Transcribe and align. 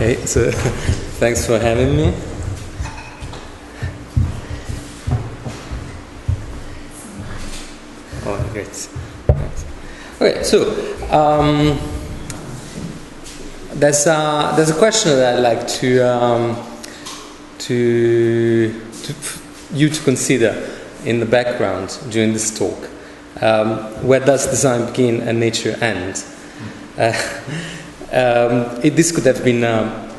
Okay, 0.00 0.16
so 0.24 0.50
thanks 1.20 1.44
for 1.44 1.58
having 1.58 1.94
me. 1.94 2.14
Oh, 8.24 8.50
great. 8.50 8.88
Okay, 10.18 10.42
so 10.42 10.70
um, 11.12 11.78
there's 13.74 14.06
a, 14.06 14.54
there's 14.56 14.70
a 14.70 14.78
question 14.78 15.10
that 15.16 15.36
I'd 15.36 15.42
like 15.42 15.68
to 15.68 16.00
um, 16.00 16.56
to, 17.58 18.72
to 19.02 19.14
you 19.74 19.90
to 19.90 20.02
consider 20.02 20.66
in 21.04 21.20
the 21.20 21.26
background 21.26 21.98
during 22.08 22.32
this 22.32 22.58
talk. 22.58 22.88
Um, 23.42 23.80
where 24.06 24.20
does 24.20 24.46
design 24.46 24.86
begin 24.86 25.20
and 25.20 25.38
nature 25.38 25.76
end? 25.82 26.24
Uh, 26.96 27.12
um, 28.12 28.80
it, 28.82 28.96
this 28.96 29.12
could 29.12 29.24
have 29.24 29.44
been 29.44 29.62
um, 29.64 30.10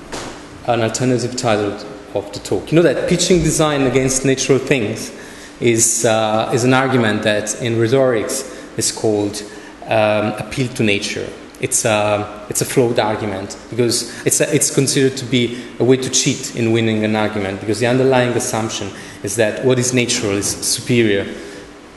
an 0.67 0.81
alternative 0.81 1.35
title 1.35 1.71
of 2.13 2.31
the 2.33 2.39
talk. 2.39 2.71
You 2.71 2.77
know 2.77 2.81
that 2.83 3.09
pitching 3.09 3.39
design 3.39 3.83
against 3.83 4.25
natural 4.25 4.59
things 4.59 5.11
is, 5.59 6.05
uh, 6.05 6.51
is 6.53 6.63
an 6.63 6.73
argument 6.73 7.23
that 7.23 7.61
in 7.61 7.77
rhetorics 7.77 8.43
is 8.77 8.91
called 8.91 9.43
um, 9.85 10.33
appeal 10.33 10.67
to 10.69 10.83
nature. 10.83 11.27
It's 11.59 11.85
a, 11.85 12.45
it's 12.49 12.61
a 12.61 12.65
flawed 12.65 12.97
argument 12.97 13.55
because 13.69 14.25
it's, 14.25 14.41
a, 14.41 14.53
it's 14.53 14.73
considered 14.73 15.15
to 15.17 15.25
be 15.25 15.63
a 15.79 15.83
way 15.83 15.97
to 15.97 16.09
cheat 16.09 16.55
in 16.55 16.71
winning 16.71 17.03
an 17.03 17.15
argument 17.15 17.59
because 17.59 17.79
the 17.79 17.85
underlying 17.85 18.31
assumption 18.31 18.89
is 19.21 19.35
that 19.35 19.63
what 19.63 19.77
is 19.77 19.93
natural 19.93 20.31
is 20.31 20.47
superior 20.47 21.31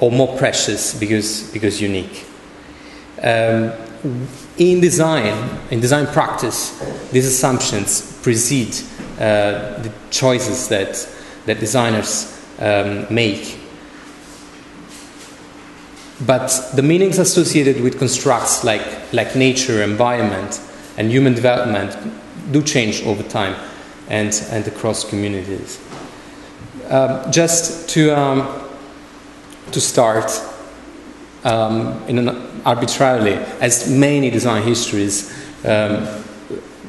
or 0.00 0.10
more 0.10 0.36
precious 0.36 0.98
because, 0.98 1.50
because 1.52 1.80
unique. 1.80 2.26
Um, 3.22 3.72
in 4.58 4.80
design, 4.80 5.60
in 5.70 5.80
design 5.80 6.06
practice, 6.06 6.78
these 7.10 7.26
assumptions 7.26 8.20
precede 8.22 8.74
uh, 9.18 9.82
the 9.82 9.92
choices 10.10 10.68
that, 10.68 11.08
that 11.46 11.60
designers 11.60 12.30
um, 12.60 13.06
make. 13.12 13.58
But 16.24 16.70
the 16.74 16.82
meanings 16.82 17.18
associated 17.18 17.82
with 17.82 17.98
constructs 17.98 18.62
like, 18.62 19.12
like 19.12 19.34
nature, 19.34 19.82
environment, 19.82 20.60
and 20.96 21.10
human 21.10 21.34
development 21.34 21.96
do 22.52 22.62
change 22.62 23.02
over 23.04 23.22
time 23.24 23.56
and, 24.08 24.32
and 24.50 24.66
across 24.68 25.08
communities. 25.08 25.80
Um, 26.88 27.32
just 27.32 27.88
to, 27.90 28.16
um, 28.16 28.70
to 29.72 29.80
start 29.80 30.30
um, 31.42 32.02
in 32.06 32.18
an 32.18 32.53
arbitrarily, 32.64 33.34
as 33.60 33.90
many 33.90 34.30
design 34.30 34.62
histories, 34.62 35.32
um, 35.64 36.06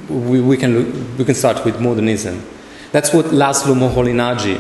we, 0.09 0.41
we, 0.41 0.57
can 0.57 0.77
look, 0.77 1.17
we 1.17 1.25
can 1.25 1.35
start 1.35 1.65
with 1.65 1.79
modernism. 1.79 2.43
That's 2.91 3.13
what 3.13 3.25
Laszlo 3.25 3.75
Moholy-Nagy 3.75 4.59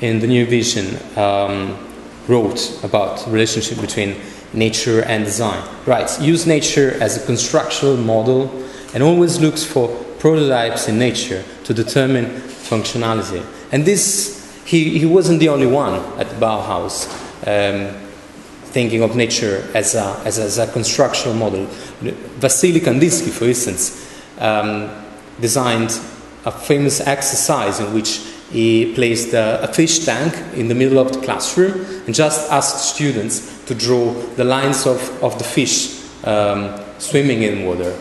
in 0.00 0.20
the 0.20 0.26
New 0.26 0.46
Vision 0.46 0.98
um, 1.16 1.78
wrote 2.26 2.82
about 2.84 3.26
relationship 3.26 3.80
between 3.80 4.16
nature 4.52 5.02
and 5.04 5.24
design. 5.24 5.62
Right, 5.86 6.20
use 6.20 6.46
nature 6.46 6.96
as 7.00 7.22
a 7.22 7.26
constructional 7.26 7.96
model 7.96 8.50
and 8.94 9.02
always 9.02 9.40
looks 9.40 9.64
for 9.64 9.88
prototypes 10.18 10.88
in 10.88 10.98
nature 10.98 11.44
to 11.64 11.74
determine 11.74 12.26
functionality. 12.26 13.44
And 13.72 13.84
this, 13.84 14.62
he, 14.64 14.98
he 14.98 15.06
wasn't 15.06 15.40
the 15.40 15.48
only 15.48 15.66
one 15.66 15.94
at 16.18 16.26
Bauhaus. 16.40 17.08
Um, 17.46 18.09
thinking 18.70 19.02
of 19.02 19.16
nature 19.16 19.68
as 19.74 19.94
a, 19.94 20.20
as 20.24 20.38
a, 20.38 20.42
as 20.42 20.58
a 20.58 20.72
constructional 20.72 21.34
model. 21.34 21.66
Wassily 22.40 22.80
Kandinsky, 22.80 23.30
for 23.30 23.44
instance, 23.44 24.08
um, 24.38 24.90
designed 25.40 25.90
a 26.44 26.50
famous 26.50 27.00
exercise 27.00 27.80
in 27.80 27.92
which 27.92 28.20
he 28.50 28.92
placed 28.94 29.32
a, 29.34 29.62
a, 29.62 29.72
fish 29.72 30.04
tank 30.04 30.34
in 30.56 30.68
the 30.68 30.74
middle 30.74 30.98
of 30.98 31.12
the 31.12 31.20
classroom 31.20 31.84
and 32.06 32.14
just 32.14 32.50
asked 32.50 32.94
students 32.94 33.64
to 33.64 33.74
draw 33.74 34.12
the 34.36 34.44
lines 34.44 34.86
of, 34.86 35.22
of 35.22 35.38
the 35.38 35.44
fish 35.44 36.02
um, 36.24 36.80
swimming 36.98 37.42
in 37.42 37.64
water. 37.64 37.96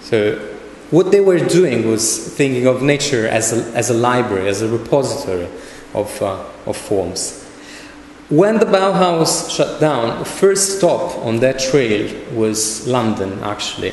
So, 0.00 0.36
what 0.90 1.12
they 1.12 1.20
were 1.20 1.38
doing 1.38 1.88
was 1.88 2.34
thinking 2.34 2.66
of 2.66 2.82
nature 2.82 3.28
as 3.28 3.52
a, 3.52 3.76
as 3.76 3.90
a 3.90 3.94
library, 3.94 4.48
as 4.48 4.60
a 4.60 4.68
repository 4.68 5.48
of, 5.94 6.20
uh, 6.20 6.44
of 6.66 6.76
forms. 6.76 7.39
When 8.30 8.60
the 8.60 8.64
Bauhaus 8.64 9.50
shut 9.50 9.80
down, 9.80 10.20
the 10.20 10.24
first 10.24 10.78
stop 10.78 11.18
on 11.26 11.40
that 11.40 11.58
trail 11.58 12.08
was 12.32 12.86
London, 12.86 13.40
actually. 13.42 13.92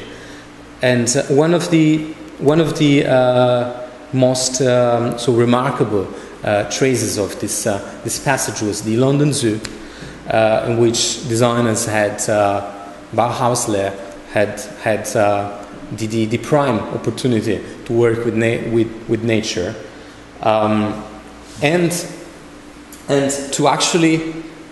And 0.84 1.08
uh, 1.18 1.24
one 1.24 1.56
of 1.56 1.72
the, 1.72 2.14
one 2.38 2.62
of 2.62 2.78
the 2.78 3.08
uh, 3.08 3.90
most 4.14 4.62
um, 4.62 5.18
so 5.18 5.34
remarkable 5.34 6.08
uh, 6.44 6.70
traces 6.70 7.18
of 7.18 7.40
this, 7.40 7.66
uh, 7.66 7.80
this 8.04 8.24
passage 8.24 8.62
was 8.62 8.84
the 8.84 8.96
London 8.98 9.34
Zoo, 9.34 9.60
uh, 10.30 10.68
in 10.70 10.78
which 10.78 11.28
designers 11.28 11.88
had, 11.88 12.22
uh, 12.30 12.94
Bauhausler 13.16 13.92
had, 14.34 14.60
had 14.84 15.06
the, 15.06 16.06
the, 16.06 16.26
the, 16.26 16.38
prime 16.38 16.78
opportunity 16.94 17.66
to 17.86 17.94
work 17.94 18.24
with, 18.24 18.36
na- 18.36 18.70
with, 18.72 19.10
with 19.10 19.24
nature. 19.24 19.74
Um, 20.44 21.04
and 21.64 21.92
and 23.10 23.32
to 23.54 23.68
actually 23.68 24.18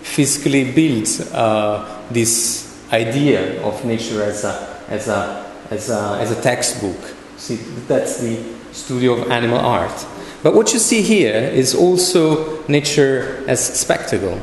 physically 0.02 0.72
build 0.72 1.08
uh, 1.32 2.02
this 2.10 2.66
idea 2.92 3.62
of 3.62 3.84
nature 3.84 4.22
as 4.22 4.44
a, 4.44 4.82
as 4.88 5.08
a, 5.08 5.52
as 5.70 5.90
a, 5.90 6.18
as 6.20 6.30
a 6.30 6.40
textbook. 6.42 6.96
See, 7.36 7.56
that's 7.88 8.20
the 8.20 8.42
studio 8.72 9.14
of 9.14 9.30
animal 9.30 9.58
art. 9.58 10.06
But 10.42 10.54
what 10.54 10.72
you 10.72 10.78
see 10.78 11.02
here 11.02 11.34
is 11.34 11.74
also 11.74 12.64
nature 12.68 13.44
as 13.48 13.60
spectacle. 13.60 14.40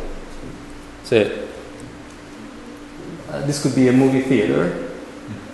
So, 1.04 1.48
uh, 3.30 3.46
this 3.46 3.62
could 3.62 3.76
be 3.76 3.88
a 3.88 3.94
movie 3.94 4.22
theater. 4.22 4.90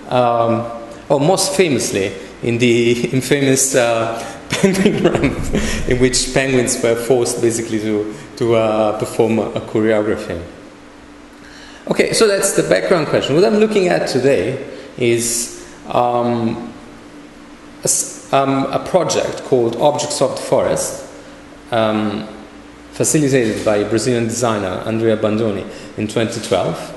Um, 0.08 0.66
oh, 1.10 1.20
most 1.20 1.56
famously, 1.56 2.14
in 2.42 2.58
the 2.58 3.10
infamous 3.14 3.76
uh, 3.76 4.39
in 4.64 6.00
which 6.00 6.34
penguins 6.34 6.82
were 6.82 6.96
forced 6.96 7.42
basically 7.42 7.80
to, 7.80 8.16
to 8.36 8.56
uh, 8.56 8.98
perform 8.98 9.40
a, 9.40 9.44
a, 9.52 9.62
choreography. 9.62 10.44
Okay, 11.90 12.14
so 12.14 12.28
that's 12.28 12.56
the 12.56 12.64
background 12.64 13.08
question. 13.08 13.36
What 13.36 13.46
I'm 13.46 13.58
looking 13.58 13.88
at 13.88 14.08
today 14.08 14.68
is 14.98 15.66
um, 15.88 16.74
a, 17.84 18.36
um, 18.36 18.66
a, 18.72 18.80
project 18.86 19.44
called 19.44 19.76
Objects 19.78 20.22
of 20.22 20.36
the 20.36 20.42
Forest, 20.42 21.08
um, 21.72 22.28
facilitated 22.92 23.64
by 23.64 23.84
Brazilian 23.84 24.26
designer 24.26 24.84
Andrea 24.86 25.16
Bandoni 25.16 25.64
in 25.98 26.08
2012. 26.08 26.96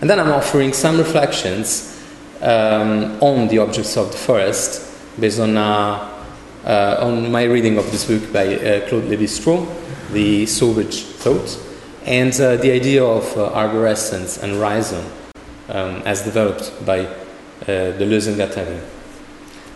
And 0.00 0.08
then 0.08 0.18
I'm 0.18 0.32
offering 0.32 0.72
some 0.72 0.98
reflections 0.98 1.92
um, 2.40 3.22
on 3.22 3.48
the 3.48 3.58
objects 3.58 3.96
of 3.96 4.10
the 4.10 4.18
forest 4.18 4.88
based 5.20 5.38
on 5.38 5.56
uh, 5.56 6.11
uh, 6.64 6.96
on 7.00 7.30
my 7.32 7.44
reading 7.44 7.78
of 7.78 7.90
this 7.90 8.04
book 8.06 8.32
by 8.32 8.54
uh, 8.54 8.88
Claude 8.88 9.04
Lévi-Strauss, 9.04 9.68
The 10.12 10.46
Sauvage 10.46 11.02
Thought, 11.02 11.58
and 12.04 12.32
uh, 12.40 12.56
the 12.56 12.70
idea 12.70 13.04
of 13.04 13.24
arborescence 13.34 14.42
and 14.42 14.60
rhizome 14.60 15.04
um, 15.68 16.02
as 16.04 16.22
developed 16.22 16.72
by 16.84 17.06
Deleuze 17.66 18.28
and 18.28 18.36
Guattari. 18.36 18.80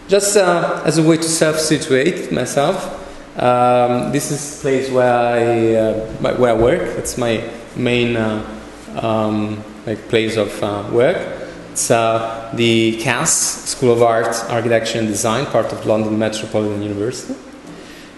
Just 0.09 0.37
as 0.37 0.99
a 0.99 1.03
way 1.03 1.17
to 1.17 1.23
self-situate 1.23 2.31
myself, 2.31 3.03
um, 3.41 4.13
this 4.13 4.31
is 4.31 4.57
the 4.57 4.63
place 4.63 4.91
where 4.91 5.13
I, 5.13 6.33
where 6.35 6.55
I 6.55 6.59
work. 6.59 6.83
It's 6.99 7.19
my 7.19 7.49
main 7.75 8.17
um, 8.17 9.63
like 9.87 10.09
place 10.09 10.37
of 10.37 10.93
work. 10.93 11.46
It's 11.76 11.91
uh, 11.91 12.50
the 12.54 12.97
Cass, 13.03 13.31
School 13.69 13.92
of 13.92 14.03
Art, 14.03 14.34
Architecture 14.48 14.99
and 14.99 15.06
Design, 15.08 15.44
part 15.44 15.75
of 15.75 15.84
London 15.84 16.19
Metropolitan 16.19 16.82
University. 16.82 17.34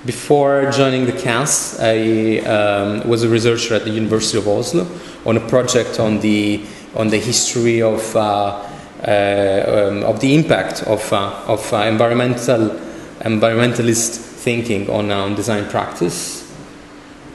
Before 0.06 0.70
joining 0.70 1.06
the 1.06 1.12
Cass, 1.12 1.76
I 1.80 2.38
um, 2.46 3.08
was 3.08 3.24
a 3.24 3.28
researcher 3.28 3.74
at 3.74 3.82
the 3.82 3.90
University 3.90 4.38
of 4.38 4.46
Oslo 4.46 4.86
on 5.26 5.36
a 5.36 5.40
project 5.48 5.98
on 5.98 6.20
the, 6.20 6.64
on 6.94 7.08
the 7.08 7.18
history 7.18 7.82
of, 7.82 8.14
uh, 8.14 8.20
uh, 9.04 9.88
um, 9.90 10.04
of 10.04 10.20
the 10.20 10.36
impact 10.36 10.84
of, 10.84 11.12
uh, 11.12 11.42
of 11.48 11.72
uh, 11.72 11.78
environmental, 11.78 12.68
environmentalist 13.22 14.18
thinking 14.18 14.88
on, 14.88 15.10
on 15.10 15.34
design 15.34 15.68
practice. 15.68 16.48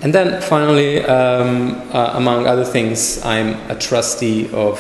And 0.02 0.16
then 0.16 0.42
finally, 0.42 1.04
um, 1.04 1.82
uh, 1.92 2.12
among 2.14 2.48
other 2.48 2.64
things, 2.64 3.22
I'm 3.26 3.56
a 3.70 3.76
trustee 3.78 4.50
of 4.54 4.80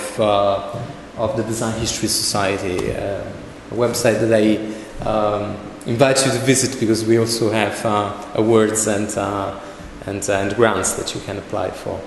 of 1.18 1.38
the 1.38 1.44
Design 1.44 1.80
History 1.80 2.08
Society, 2.08 2.92
uh, 2.92 3.24
a 3.72 3.76
website 3.76 4.20
that 4.20 4.34
I 4.34 5.08
um, 5.08 5.58
invite 5.86 6.26
you 6.26 6.32
to 6.32 6.40
visit 6.40 6.80
because 6.80 7.06
we 7.06 7.18
also 7.18 7.52
have 7.52 7.86
uh, 7.86 8.14
awards 8.36 8.88
and, 8.88 9.10
uh, 9.18 9.60
and, 10.06 10.28
and 10.30 10.56
grants 10.56 10.94
that 10.94 11.14
you 11.14 11.22
can 11.22 11.38
apply 11.38 11.72
for. 11.72 12.00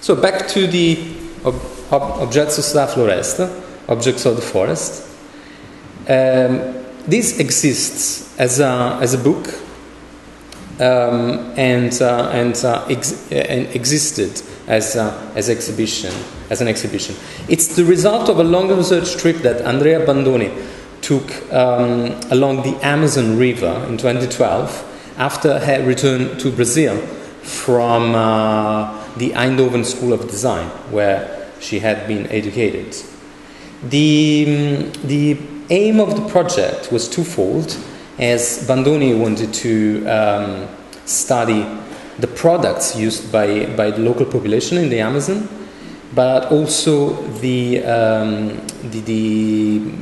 So 0.00 0.14
back 0.14 0.46
to 0.48 0.66
the 0.66 1.16
ob 1.44 1.54
ob 1.90 2.02
Objetos 2.20 2.74
da 2.74 2.86
Floresta, 2.86 3.48
objects 3.88 4.26
of 4.26 4.36
the 4.36 4.42
forest. 4.42 5.04
Um, 6.08 6.84
this 7.06 7.38
exists 7.40 8.38
as 8.38 8.60
a, 8.60 8.98
as 9.00 9.14
a 9.14 9.18
book 9.18 9.48
um, 10.80 11.52
and, 11.56 11.92
uh, 12.00 12.30
and, 12.32 12.54
uh, 12.64 12.84
ex- 12.88 13.30
and 13.32 13.66
existed 13.74 14.42
as, 14.68 14.96
uh, 14.96 15.32
as 15.34 15.48
exhibition, 15.48 16.14
as 16.50 16.60
an 16.60 16.68
exhibition. 16.68 17.16
It's 17.48 17.74
the 17.74 17.84
result 17.84 18.28
of 18.28 18.38
a 18.38 18.44
long 18.44 18.68
research 18.68 19.16
trip 19.16 19.38
that 19.38 19.62
Andrea 19.62 20.06
Bandoni 20.06 20.52
took 21.00 21.52
um, 21.52 22.20
along 22.30 22.62
the 22.62 22.78
Amazon 22.84 23.38
River 23.38 23.84
in 23.88 23.96
2012 23.96 25.14
after 25.16 25.58
her 25.58 25.84
return 25.84 26.38
to 26.38 26.52
Brazil 26.52 26.96
from 27.42 28.14
uh, 28.14 28.92
the 29.16 29.30
Eindhoven 29.30 29.84
School 29.84 30.12
of 30.12 30.28
Design, 30.28 30.66
where 30.92 31.50
she 31.60 31.78
had 31.78 32.06
been 32.06 32.26
educated. 32.26 32.94
The, 33.84 34.90
the 35.04 35.38
aim 35.70 35.98
of 35.98 36.14
the 36.14 36.28
project 36.28 36.92
was 36.92 37.08
twofold, 37.08 37.76
as 38.18 38.66
Bandoni 38.68 39.18
wanted 39.18 39.54
to 39.54 40.06
um, 40.06 40.68
study 41.06 41.64
the 42.18 42.26
products 42.26 42.96
used 42.96 43.30
by, 43.30 43.66
by 43.76 43.90
the 43.90 44.00
local 44.00 44.26
population 44.26 44.78
in 44.78 44.88
the 44.88 45.00
Amazon, 45.00 45.48
but 46.14 46.50
also 46.50 47.14
the, 47.38 47.84
um, 47.84 48.66
the, 48.90 49.00
the 49.00 49.92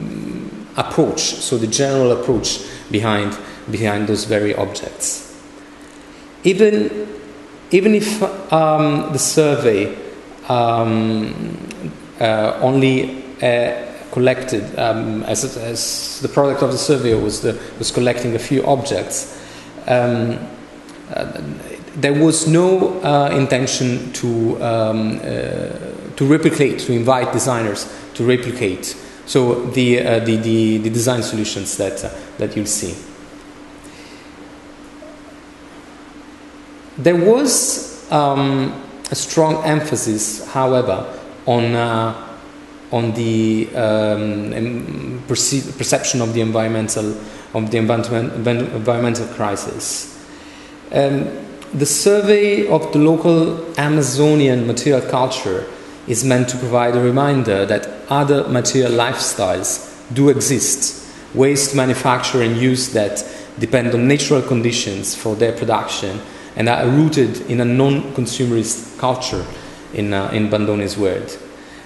approach, 0.77 1.21
so 1.21 1.59
the 1.59 1.67
general 1.67 2.13
approach 2.13 2.61
behind, 2.91 3.37
behind 3.71 4.07
those 4.07 4.25
very 4.25 4.55
objects. 4.55 5.23
Even, 6.45 7.09
even 7.71 7.95
if 7.95 8.23
um, 8.53 9.13
the 9.13 9.19
survey 9.19 9.97
um, 10.49 11.59
uh, 12.21 12.59
only 12.63 13.25
uh, 13.43 13.85
collected, 14.13 14.79
um, 14.79 15.23
as, 15.25 15.57
as, 15.57 16.21
the 16.23 16.29
product 16.29 16.63
of 16.63 16.73
the 16.73 16.79
survey 16.79 17.15
was, 17.15 17.43
the, 17.43 17.61
was 17.79 17.91
collecting 17.91 18.35
a 18.35 18.39
few 18.39 18.65
objects, 18.65 19.39
um, 19.89 20.39
uh, 21.15 21.43
there 21.97 22.13
was 22.13 22.47
no 22.47 23.01
uh, 23.01 23.31
intention 23.33 24.13
to, 24.13 24.63
um, 24.63 25.19
uh, 25.19 25.23
to 26.17 26.27
replicate, 26.27 26.79
to 26.81 26.93
invite 26.93 27.33
designers 27.33 27.91
to 28.15 28.25
replicate 28.25 28.97
so 29.25 29.65
the, 29.71 30.01
uh, 30.01 30.19
the, 30.21 30.37
the, 30.37 30.79
the, 30.79 30.91
design 30.91 31.23
solutions 31.23 31.77
that, 31.79 32.05
uh, 32.05 32.11
that 32.39 32.55
you'll 32.55 32.65
see. 32.65 32.95
There 36.97 37.17
was 37.17 38.11
um, 38.13 38.81
a 39.11 39.15
strong 39.17 39.65
emphasis, 39.65 40.47
however, 40.53 41.19
on, 41.45 41.75
uh, 41.75 42.39
on 42.93 43.13
the 43.15 43.69
um, 43.75 45.25
perce- 45.27 45.77
perception 45.77 46.21
of 46.21 46.33
the 46.33 46.41
environmental, 46.41 47.11
of 47.53 47.71
the 47.71 47.79
environmental 47.79 49.27
crisis. 49.35 50.25
Um, 50.93 51.46
the 51.77 51.85
survey 51.85 52.67
of 52.69 52.91
the 52.95 52.99
local 52.99 53.79
Amazonian 53.79 54.67
material 54.67 55.07
culture 55.11 55.67
is 56.09 56.25
meant 56.25 56.49
to 56.49 56.57
provide 56.57 56.97
a 56.97 57.03
reminder 57.03 57.67
that 57.67 57.87
other 58.09 58.49
material 58.49 58.93
lifestyles 58.93 59.93
do 60.15 60.31
exist, 60.31 61.07
waste 61.35 61.77
manufacture 61.77 62.41
and 62.41 62.57
use 62.57 62.95
that 62.95 63.23
depend 63.59 63.93
on 63.93 64.09
natural 64.09 64.41
conditions 64.41 65.15
for 65.15 65.37
their 65.37 65.53
production 65.53 66.19
and 66.57 66.67
are 66.71 66.89
rooted 66.89 67.43
in 67.43 67.61
a 67.61 67.65
non-consumerist 67.65 68.99
culture 68.99 69.45
in, 69.93 70.15
uh, 70.15 70.31
in 70.33 70.49
Bandoni's 70.49 70.97
word, 70.97 71.31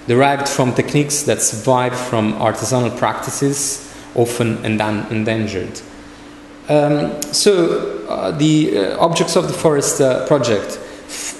derived 0.06 0.48
from 0.48 0.72
techniques 0.72 1.24
that 1.24 1.42
survive 1.42 1.98
from 1.98 2.34
artisanal 2.34 2.96
practices, 2.96 3.92
often 4.14 4.64
endangered. 4.64 5.80
Um, 6.70 7.20
so 7.32 8.06
uh, 8.08 8.30
the 8.30 8.78
uh, 8.78 9.04
Objects 9.04 9.34
of 9.34 9.48
the 9.48 9.52
Forest 9.52 10.00
uh, 10.00 10.24
project, 10.28 10.78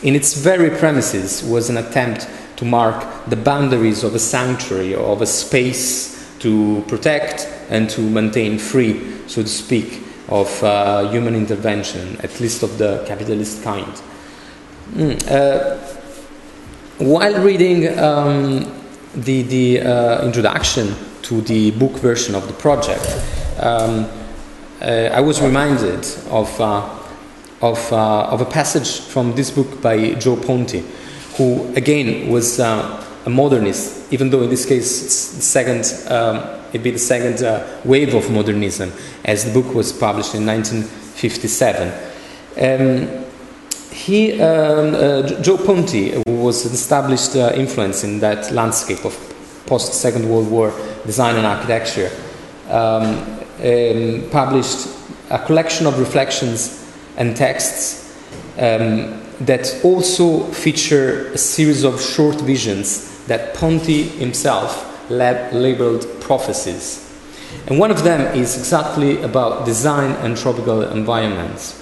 in 0.03 0.17
its 0.17 0.35
very 0.35 0.71
premises, 0.77 1.45
was 1.45 1.71
an 1.71 1.77
attempt 1.77 2.29
to 2.57 2.65
mark 2.65 3.07
the 3.29 3.37
boundaries 3.37 4.03
of 4.03 4.17
a 4.17 4.19
sanctuary, 4.19 4.93
of 4.97 5.23
a 5.23 5.27
space 5.27 6.37
to 6.41 6.85
protect 6.89 7.47
and 7.71 7.89
to 7.91 8.01
maintain 8.01 8.59
free, 8.59 9.01
so 9.29 9.43
to 9.43 9.49
speak, 9.49 10.03
of 10.29 10.65
uh, 10.65 11.09
human 11.11 11.37
intervention, 11.37 12.17
at 12.23 12.41
least 12.41 12.65
of 12.65 12.77
the 12.79 13.05
capitalist 13.07 13.63
kind. 13.63 14.03
Mm. 14.95 15.79
While 16.99 17.41
reading 17.41 17.97
um, 18.01 18.65
the, 19.15 19.43
the 19.43 19.81
uh, 19.81 20.25
introduction 20.25 20.95
to 21.23 21.41
the 21.43 21.71
book 21.71 21.93
version 21.93 22.35
of 22.35 22.49
the 22.49 22.53
project, 22.55 23.07
um, 23.61 24.09
uh, 24.81 25.11
I 25.13 25.21
was 25.21 25.41
reminded 25.41 26.07
of, 26.31 26.61
uh, 26.61 26.89
of, 27.61 27.93
uh, 27.93 28.23
of 28.25 28.41
a 28.41 28.45
passage 28.45 29.01
from 29.01 29.35
this 29.35 29.51
book 29.51 29.81
by 29.83 29.97
Gio 30.15 30.45
Ponti 30.45 30.85
who 31.37 31.73
again 31.75 32.29
was 32.29 32.61
uh, 32.61 33.07
a 33.27 33.31
modernist, 33.31 34.13
even 34.13 34.31
though 34.31 34.43
in 34.43 34.51
this 34.51 34.67
case 34.67 35.05
it's 35.05 35.15
second, 35.45 35.85
um, 36.11 36.37
it'd 36.71 36.83
be 36.83 36.91
the 36.91 36.99
second 36.99 37.41
wave 37.85 38.15
of 38.15 38.31
modernism, 38.31 38.93
as 39.25 39.45
the 39.45 39.53
book 39.53 39.75
was 39.75 39.93
published 39.93 40.35
in 40.35 40.45
1957. 40.45 41.89
Um, 42.57 43.25
he, 43.93 44.41
um, 44.41 44.95
uh, 44.95 45.23
Gio 45.43 45.65
Ponti, 45.65 46.23
was 46.27 46.65
an 46.67 46.73
established 46.73 47.37
uh, 47.37 47.53
influence 47.55 48.03
in 48.05 48.21
that 48.21 48.51
landscape 48.53 49.05
of 49.05 49.15
post 49.67 49.95
Second 49.95 50.29
World 50.29 50.51
War 50.51 50.73
design 51.07 51.37
and 51.37 51.47
architecture, 51.47 52.11
um, 52.69 53.40
um, 53.63 54.29
published 54.31 54.89
a 55.31 55.39
collection 55.39 55.87
of 55.87 55.99
reflections 55.99 56.93
and 57.17 57.37
texts 57.37 58.17
um, 58.59 59.23
that 59.41 59.81
also 59.85 60.45
feature 60.53 61.29
a 61.33 61.39
series 61.39 61.85
of 61.85 62.01
short 62.01 62.41
visions 62.41 63.25
that 63.27 63.55
Ponti 63.55 64.03
himself 64.03 65.11
lab- 65.11 65.53
labeled 65.53 66.07
prophecies. 66.21 67.07
And 67.67 67.79
one 67.79 67.91
of 67.91 68.05
them 68.05 68.35
is 68.37 68.57
exactly 68.57 69.23
about 69.23 69.65
design 69.67 70.13
and 70.25 70.37
tropical 70.37 70.83
environments. 70.83 71.77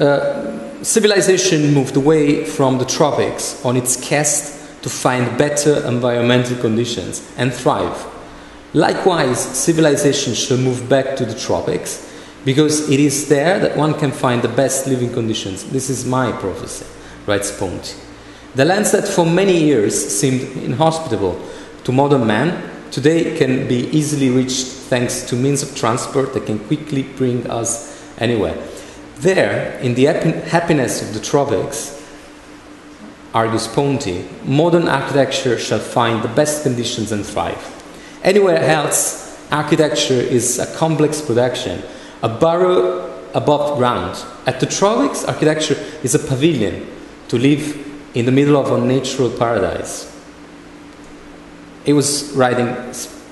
Uh, 0.00 0.82
civilization 0.82 1.74
moved 1.74 1.96
away 1.96 2.44
from 2.44 2.78
the 2.78 2.84
tropics 2.84 3.64
on 3.64 3.76
its 3.76 3.96
quest 3.96 4.82
to 4.82 4.88
find 4.88 5.36
better 5.36 5.84
environmental 5.86 6.56
conditions 6.58 7.28
and 7.36 7.52
thrive. 7.52 8.06
Likewise, 8.74 9.38
civilization 9.38 10.34
should 10.34 10.60
move 10.60 10.88
back 10.88 11.16
to 11.16 11.24
the 11.24 11.38
tropics 11.38 12.04
because 12.44 12.90
it 12.90 13.00
is 13.00 13.28
there 13.28 13.58
that 13.58 13.76
one 13.76 13.94
can 13.94 14.12
find 14.12 14.42
the 14.42 14.48
best 14.48 14.86
living 14.86 15.12
conditions. 15.12 15.64
This 15.70 15.88
is 15.88 16.04
my 16.04 16.32
prophecy, 16.32 16.84
writes 17.26 17.56
Ponti. 17.58 17.94
The 18.54 18.64
lands 18.64 18.92
that 18.92 19.08
for 19.08 19.24
many 19.24 19.58
years 19.58 19.94
seemed 19.94 20.42
inhospitable 20.62 21.40
to 21.84 21.92
modern 21.92 22.26
man 22.26 22.90
today 22.90 23.36
can 23.36 23.68
be 23.68 23.88
easily 23.88 24.30
reached 24.30 24.66
thanks 24.66 25.22
to 25.28 25.36
means 25.36 25.62
of 25.62 25.74
transport 25.76 26.34
that 26.34 26.46
can 26.46 26.58
quickly 26.58 27.02
bring 27.02 27.50
us 27.50 28.12
anywhere. 28.18 28.56
There, 29.16 29.78
in 29.80 29.94
the 29.94 30.04
happiness 30.04 31.02
of 31.02 31.14
the 31.14 31.20
tropics, 31.20 31.94
argues 33.34 33.66
Ponti, 33.66 34.26
modern 34.44 34.88
architecture 34.88 35.58
shall 35.58 35.78
find 35.78 36.22
the 36.22 36.28
best 36.28 36.62
conditions 36.62 37.12
and 37.12 37.24
thrive. 37.24 37.77
Anywhere 38.22 38.58
else, 38.58 39.38
architecture 39.50 40.14
is 40.14 40.58
a 40.58 40.66
complex 40.76 41.20
production 41.20 41.82
a 42.22 42.28
burrow 42.28 43.08
above 43.34 43.78
ground. 43.78 44.24
At 44.46 44.60
the 44.60 44.66
tropics, 44.66 45.24
architecture 45.24 45.76
is 46.02 46.14
a 46.14 46.18
pavilion 46.18 46.86
to 47.28 47.38
live 47.38 47.86
in 48.14 48.24
the 48.26 48.32
middle 48.32 48.56
of 48.56 48.72
a 48.72 48.84
natural 48.84 49.30
paradise. 49.30 50.12
He 51.84 51.92
was 51.92 52.32
writing 52.32 52.68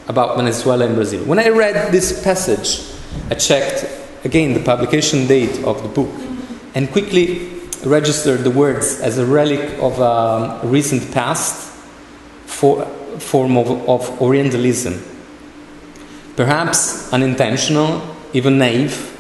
about 0.09 0.37
Venezuela 0.37 0.87
and 0.87 0.95
Brazil. 0.95 1.25
When 1.25 1.39
I 1.39 1.49
read 1.49 1.93
this 1.93 2.23
passage, 2.23 2.87
I 3.31 3.35
checked 3.35 3.87
again 4.25 4.55
the 4.55 4.61
publication 4.61 5.27
date 5.27 5.65
of 5.65 5.83
the 5.83 5.89
book 5.89 6.15
and 6.75 6.91
quickly 6.93 7.49
registered 7.85 8.45
the 8.45 8.51
words 8.51 9.01
as 9.01 9.19
a 9.19 9.27
relic 9.27 9.79
of 9.81 9.99
a 9.99 10.61
recent 10.65 11.13
past 11.13 11.73
for, 12.47 12.87
form 13.19 13.57
of, 13.57 13.71
of 13.89 14.21
Orientalism. 14.21 15.03
Perhaps 16.37 17.13
unintentional, 17.13 18.03
even 18.33 18.59
naive, 18.59 19.13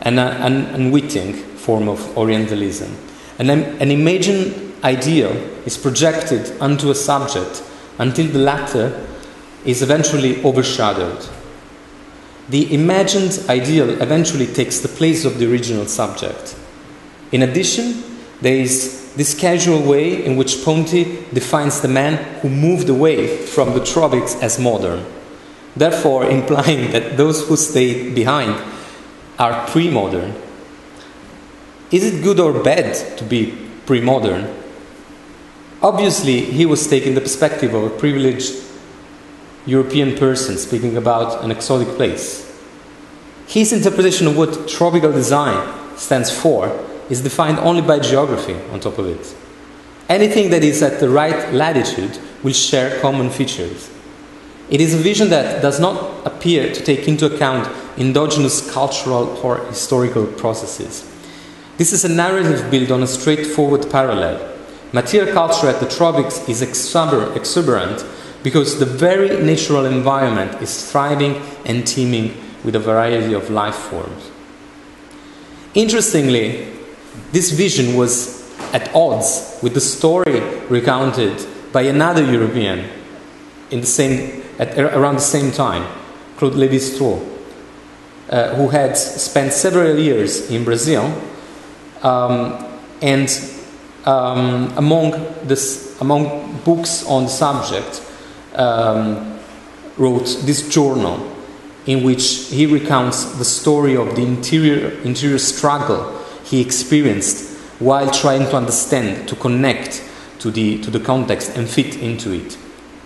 and 0.00 0.18
uh, 0.18 0.36
an 0.40 0.66
unwitting 0.74 1.34
form 1.34 1.88
of 1.88 2.16
Orientalism. 2.16 2.94
An, 3.38 3.50
an 3.50 3.90
imagined 3.90 4.74
ideal 4.84 5.32
is 5.66 5.76
projected 5.76 6.60
onto 6.60 6.90
a 6.90 6.94
subject 6.94 7.62
until 7.98 8.26
the 8.26 8.38
latter 8.38 9.06
is 9.64 9.82
eventually 9.82 10.42
overshadowed. 10.44 11.26
The 12.50 12.72
imagined 12.74 13.42
ideal 13.48 13.90
eventually 14.02 14.46
takes 14.46 14.80
the 14.80 14.88
place 14.88 15.24
of 15.24 15.38
the 15.38 15.50
original 15.50 15.86
subject. 15.86 16.56
In 17.32 17.42
addition, 17.42 18.02
there 18.40 18.56
is 18.56 19.12
this 19.14 19.34
casual 19.34 19.82
way 19.82 20.24
in 20.24 20.36
which 20.36 20.64
Ponti 20.64 21.24
defines 21.32 21.80
the 21.80 21.88
man 21.88 22.40
who 22.40 22.48
moved 22.48 22.88
away 22.88 23.36
from 23.36 23.74
the 23.74 23.84
tropics 23.84 24.34
as 24.42 24.58
modern. 24.58 25.04
therefore 25.76 26.24
implying 26.30 26.92
that 26.92 27.16
those 27.16 27.46
who 27.48 27.56
stayed 27.56 28.14
behind 28.14 28.54
are 29.38 29.66
pre 29.66 29.90
modern. 29.90 30.32
Is 31.90 32.04
it 32.04 32.22
good 32.22 32.40
or 32.40 32.52
bad 32.62 32.94
to 33.18 33.24
be 33.24 33.52
pre 33.86 34.00
modern? 34.00 34.54
Obviously, 35.82 36.40
he 36.40 36.64
was 36.64 36.86
taking 36.86 37.14
the 37.14 37.20
perspective 37.20 37.74
of 37.74 37.82
a 37.84 37.90
privileged 37.90 38.54
European 39.66 40.16
person 40.16 40.56
speaking 40.56 40.96
about 40.96 41.42
an 41.44 41.50
exotic 41.50 41.88
place. 41.96 42.50
His 43.46 43.72
interpretation 43.72 44.26
of 44.26 44.36
what 44.36 44.68
tropical 44.68 45.12
design 45.12 45.58
stands 45.96 46.30
for 46.30 46.68
is 47.10 47.20
defined 47.22 47.58
only 47.58 47.82
by 47.82 47.98
geography 47.98 48.54
on 48.72 48.80
top 48.80 48.98
of 48.98 49.06
it. 49.06 49.34
Anything 50.08 50.50
that 50.50 50.62
is 50.62 50.82
at 50.82 51.00
the 51.00 51.08
right 51.08 51.52
latitude 51.52 52.18
will 52.42 52.52
share 52.52 53.00
common 53.00 53.30
features. 53.30 53.90
It 54.70 54.80
is 54.80 54.94
a 54.94 54.98
vision 54.98 55.30
that 55.30 55.62
does 55.62 55.78
not 55.78 56.26
appear 56.26 56.72
to 56.72 56.84
take 56.84 57.06
into 57.06 57.26
account 57.26 57.68
endogenous 57.98 58.70
cultural 58.72 59.28
or 59.42 59.58
historical 59.66 60.26
processes. 60.26 61.10
This 61.76 61.92
is 61.92 62.04
a 62.04 62.08
narrative 62.08 62.70
built 62.70 62.90
on 62.90 63.02
a 63.02 63.06
straightforward 63.06 63.90
parallel. 63.90 64.52
Material 64.92 65.32
culture 65.32 65.68
at 65.68 65.80
the 65.80 65.88
tropics 65.88 66.48
is 66.48 66.62
exuberant 66.62 68.04
because 68.42 68.78
the 68.78 68.86
very 68.86 69.42
natural 69.42 69.86
environment 69.86 70.62
is 70.62 70.90
thriving 70.90 71.36
and 71.64 71.86
teeming 71.86 72.36
with 72.62 72.76
a 72.76 72.80
variety 72.80 73.32
of 73.32 73.50
life 73.50 73.74
forms. 73.74 74.30
Interestingly, 75.74 76.73
this 77.32 77.50
vision 77.50 77.96
was 77.96 78.44
at 78.72 78.94
odds 78.94 79.58
with 79.62 79.74
the 79.74 79.80
story 79.80 80.40
recounted 80.68 81.46
by 81.72 81.82
another 81.82 82.24
European 82.24 82.88
in 83.70 83.80
the 83.80 83.86
same, 83.86 84.42
at, 84.58 84.78
around 84.78 85.16
the 85.16 85.20
same 85.20 85.50
time, 85.50 85.86
Claude 86.36 86.54
Lévi 86.54 86.80
Strauss, 86.80 87.22
uh, 88.30 88.54
who 88.54 88.68
had 88.68 88.96
spent 88.96 89.52
several 89.52 89.98
years 89.98 90.50
in 90.50 90.64
Brazil 90.64 91.04
um, 92.02 92.78
and 93.02 93.28
um, 94.04 94.72
among, 94.76 95.12
this, 95.44 96.00
among 96.00 96.60
books 96.64 97.06
on 97.06 97.24
the 97.24 97.30
subject 97.30 98.02
um, 98.54 99.38
wrote 99.96 100.42
this 100.42 100.68
journal 100.68 101.30
in 101.86 102.02
which 102.02 102.46
he 102.46 102.66
recounts 102.66 103.24
the 103.38 103.44
story 103.44 103.96
of 103.96 104.16
the 104.16 104.22
interior, 104.22 104.90
interior 105.02 105.38
struggle 105.38 106.13
he 106.44 106.60
experienced 106.60 107.58
while 107.78 108.10
trying 108.10 108.42
to 108.42 108.56
understand, 108.56 109.28
to 109.28 109.36
connect 109.36 110.02
to 110.38 110.50
the, 110.50 110.80
to 110.82 110.90
the 110.90 111.00
context 111.00 111.56
and 111.56 111.68
fit 111.68 111.96
into 111.96 112.32
it, 112.32 112.56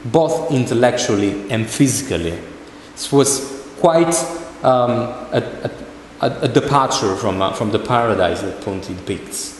both 0.04 0.52
intellectually 0.52 1.50
and 1.50 1.68
physically. 1.68 2.38
This 2.92 3.12
was 3.12 3.74
quite 3.78 4.14
um, 4.62 4.90
a, 5.32 5.70
a, 6.20 6.26
a, 6.26 6.48
departure 6.48 7.14
from, 7.16 7.40
uh, 7.40 7.52
from 7.52 7.70
the 7.70 7.78
paradise 7.78 8.42
that 8.42 8.60
Ponti 8.62 8.94
depicts. 8.94 9.54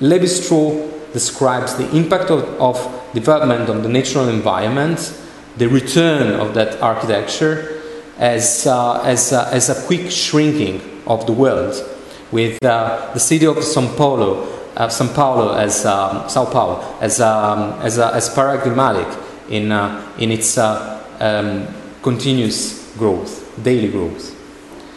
Lévi-Strauss 0.00 1.12
describes 1.12 1.74
the 1.74 1.90
impact 1.94 2.30
of, 2.30 2.44
of 2.60 3.10
development 3.14 3.68
on 3.68 3.82
the 3.82 3.88
natural 3.88 4.28
environment, 4.28 5.12
the 5.56 5.68
return 5.68 6.40
of 6.40 6.54
that 6.54 6.80
architecture, 6.80 7.82
as, 8.18 8.66
uh, 8.66 9.02
as, 9.02 9.32
uh, 9.32 9.50
as 9.52 9.68
a 9.68 9.86
quick 9.86 10.10
shrinking 10.10 10.80
of 11.06 11.26
the 11.26 11.32
world, 11.32 11.74
with 12.32 12.64
uh, 12.64 13.10
the 13.12 13.20
city 13.20 13.46
of 13.46 13.58
São 13.58 13.94
Paulo, 13.96 14.48
uh, 14.76 14.88
São 14.88 15.14
Paulo 15.14 15.52
as 15.54 15.84
um, 15.84 16.24
São 16.28 16.50
Paulo 16.50 16.82
as, 17.00 17.20
um, 17.20 17.78
as, 17.82 17.98
as 17.98 18.28
paradigmatic 18.30 19.06
in, 19.50 19.70
uh, 19.70 20.02
in 20.18 20.32
its 20.32 20.56
uh, 20.56 20.98
um, 21.20 21.66
continuous 22.02 22.92
growth, 22.96 23.62
daily 23.62 23.88
growth. 23.88 24.34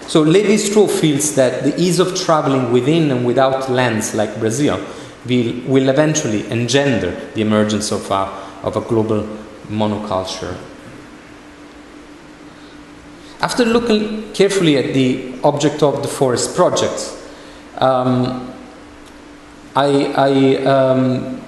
So 0.08 0.24
Lévi-Strauss 0.24 1.00
feels 1.00 1.36
that 1.36 1.64
the 1.64 1.80
ease 1.82 2.00
of 2.00 2.16
traveling 2.16 2.72
within 2.72 3.12
and 3.12 3.26
without 3.26 3.70
lands 3.70 4.14
like 4.14 4.40
Brazil 4.40 4.80
will, 5.26 5.62
will 5.68 5.90
eventually 5.90 6.50
engender 6.52 7.12
the 7.34 7.42
emergence 7.42 7.92
of 7.92 8.10
a, 8.12 8.32
of 8.64 8.78
a 8.78 8.82
global 8.82 9.28
monoculture. 9.68 10.56
After 13.42 13.66
looking 13.66 14.32
carefully 14.34 14.78
at 14.78 14.94
the 14.94 15.40
object 15.44 15.84
of 15.84 16.02
the 16.02 16.08
forest 16.08 16.56
project, 16.56 17.12
um, 17.82 18.54
I, 19.76 20.14
I, 20.16 20.56
um, 20.64 21.42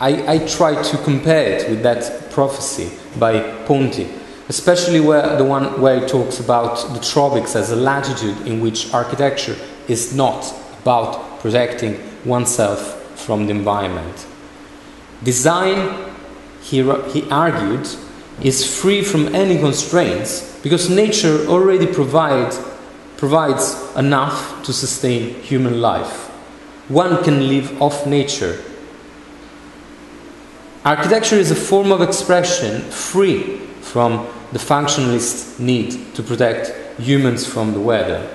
I, 0.00 0.34
I 0.34 0.38
try 0.46 0.80
to 0.80 0.98
compare 0.98 1.58
it 1.58 1.68
with 1.68 1.82
that 1.82 2.30
prophecy 2.30 2.90
by 3.18 3.40
Ponti, 3.66 4.08
especially 4.48 5.00
where 5.00 5.36
the 5.36 5.44
one 5.44 5.80
where 5.80 6.00
he 6.00 6.06
talks 6.06 6.40
about 6.40 6.94
the 6.94 7.00
tropics 7.00 7.56
as 7.56 7.70
a 7.70 7.76
latitude 7.76 8.46
in 8.46 8.60
which 8.60 8.92
architecture 8.94 9.56
is 9.88 10.14
not 10.14 10.54
about 10.82 11.40
protecting 11.40 11.98
oneself 12.24 12.96
from 13.18 13.46
the 13.46 13.50
environment. 13.50 14.26
Design, 15.22 16.12
he, 16.62 16.82
he 17.10 17.28
argued, 17.30 17.88
is 18.42 18.80
free 18.80 19.02
from 19.02 19.34
any 19.34 19.58
constraints 19.58 20.58
because 20.62 20.88
nature 20.88 21.46
already 21.46 21.86
provides, 21.86 22.58
provides 23.20 23.76
enough 23.96 24.64
to 24.64 24.72
sustain 24.72 25.34
human 25.42 25.78
life. 25.82 26.28
One 26.88 27.22
can 27.22 27.48
live 27.48 27.80
off 27.80 28.06
nature. 28.06 28.58
Architecture 30.86 31.36
is 31.36 31.50
a 31.50 31.54
form 31.54 31.92
of 31.92 32.00
expression 32.00 32.80
free 32.90 33.58
from 33.82 34.26
the 34.52 34.58
functionalist 34.58 35.60
need 35.60 36.14
to 36.14 36.22
protect 36.22 36.98
humans 36.98 37.46
from 37.46 37.74
the 37.74 37.78
weather. 37.78 38.26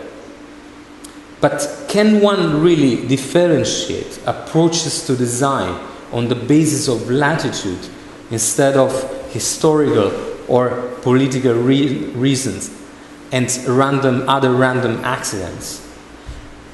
But 1.42 1.88
can 1.90 2.22
one 2.22 2.62
really 2.62 3.08
differentiate 3.08 4.20
approaches 4.28 5.08
to 5.08 5.16
design 5.16 5.84
on 6.12 6.28
the 6.28 6.36
basis 6.36 6.88
of 6.88 7.10
latitude 7.10 7.90
instead 8.30 8.78
of 8.78 8.92
historical 9.34 10.14
or 10.48 10.96
political 11.02 11.56
re- 11.56 12.06
reasons 12.14 12.85
and 13.32 13.50
random 13.68 14.28
other 14.30 14.52
random 14.52 15.04
accidents. 15.04 15.82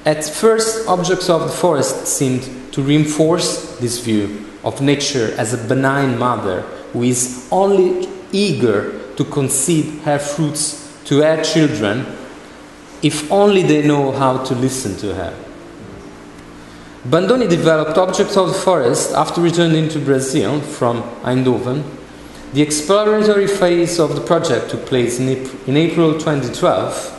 At 0.05 0.24
first, 0.24 0.88
objects 0.88 1.29
of 1.29 1.41
the 1.41 1.50
forest 1.50 2.08
seemed 2.08 2.74
to 2.74 2.81
reinforce 2.81 3.77
this 3.79 4.00
view 4.00 4.46
of 4.63 4.81
nature 4.81 5.34
as 5.38 5.53
a 5.53 5.67
benign 5.67 6.17
mother 6.17 6.62
who 6.93 7.03
is 7.03 7.48
only 7.51 8.08
eager 8.31 9.00
to 9.15 9.24
concede 9.24 10.01
her 10.01 10.17
fruits 10.17 11.00
to 11.05 11.22
her 11.22 11.43
children 11.43 12.05
if 13.01 13.31
only 13.31 13.63
they 13.63 13.86
know 13.86 14.12
how 14.12 14.43
to 14.43 14.55
listen 14.55 14.96
to 14.98 15.13
her. 15.13 15.36
Bandoni 17.08 17.50
developed 17.50 17.98
objects 17.98 18.38
of 18.38 18.50
the 18.50 18.53
forest 18.53 19.12
after 19.13 19.41
returning 19.41 19.89
to 19.89 20.00
Brazil 20.00 20.62
from 20.62 21.01
Eindhoven 21.24 21.84
the 22.53 22.62
exploratory 22.62 23.48
phase 23.48 23.98
of 24.00 24.15
the 24.15 24.22
project 24.22 24.72
took 24.72 24.86
place 24.86 25.20
in 25.20 25.77
April 25.77 26.13
2012 26.13 27.17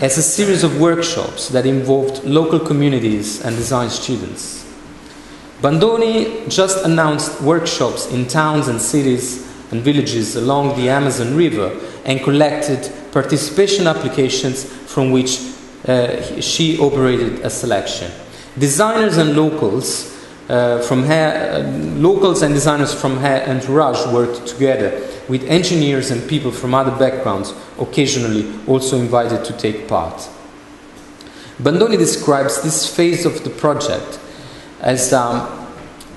as 0.00 0.18
a 0.18 0.22
series 0.22 0.62
of 0.62 0.80
workshops 0.80 1.48
that 1.48 1.66
involved 1.66 2.22
local 2.24 2.60
communities 2.60 3.44
and 3.44 3.56
design 3.56 3.90
students. 3.90 4.64
Bandoni 5.60 6.48
just 6.48 6.84
announced 6.84 7.40
workshops 7.40 8.06
in 8.12 8.26
towns 8.26 8.68
and 8.68 8.80
cities 8.80 9.48
and 9.72 9.80
villages 9.80 10.36
along 10.36 10.76
the 10.76 10.88
Amazon 10.88 11.36
River 11.36 11.76
and 12.04 12.20
collected 12.20 12.92
participation 13.12 13.86
applications 13.86 14.64
from 14.64 15.10
which 15.10 15.40
uh, 15.88 16.40
she 16.40 16.78
operated 16.78 17.40
a 17.40 17.50
selection. 17.50 18.10
Designers 18.58 19.16
and 19.16 19.36
locals 19.36 20.11
from 20.82 21.04
her, 21.04 21.64
uh, 21.64 21.98
locals 21.98 22.42
and 22.42 22.52
designers 22.52 22.92
from 22.92 23.16
her 23.16 23.42
entourage 23.46 24.06
worked 24.12 24.46
together 24.46 24.90
with 25.26 25.42
engineers 25.44 26.10
and 26.10 26.28
people 26.28 26.50
from 26.50 26.74
other 26.74 26.90
backgrounds, 26.98 27.54
occasionally 27.78 28.52
also 28.66 28.98
invited 28.98 29.42
to 29.46 29.52
take 29.54 29.88
part. 29.88 30.28
Bandoni 31.58 31.96
describes 31.96 32.60
this 32.62 32.94
phase 32.94 33.24
of 33.24 33.44
the 33.44 33.50
project 33.50 34.20
as, 34.80 35.10
um, 35.14 35.66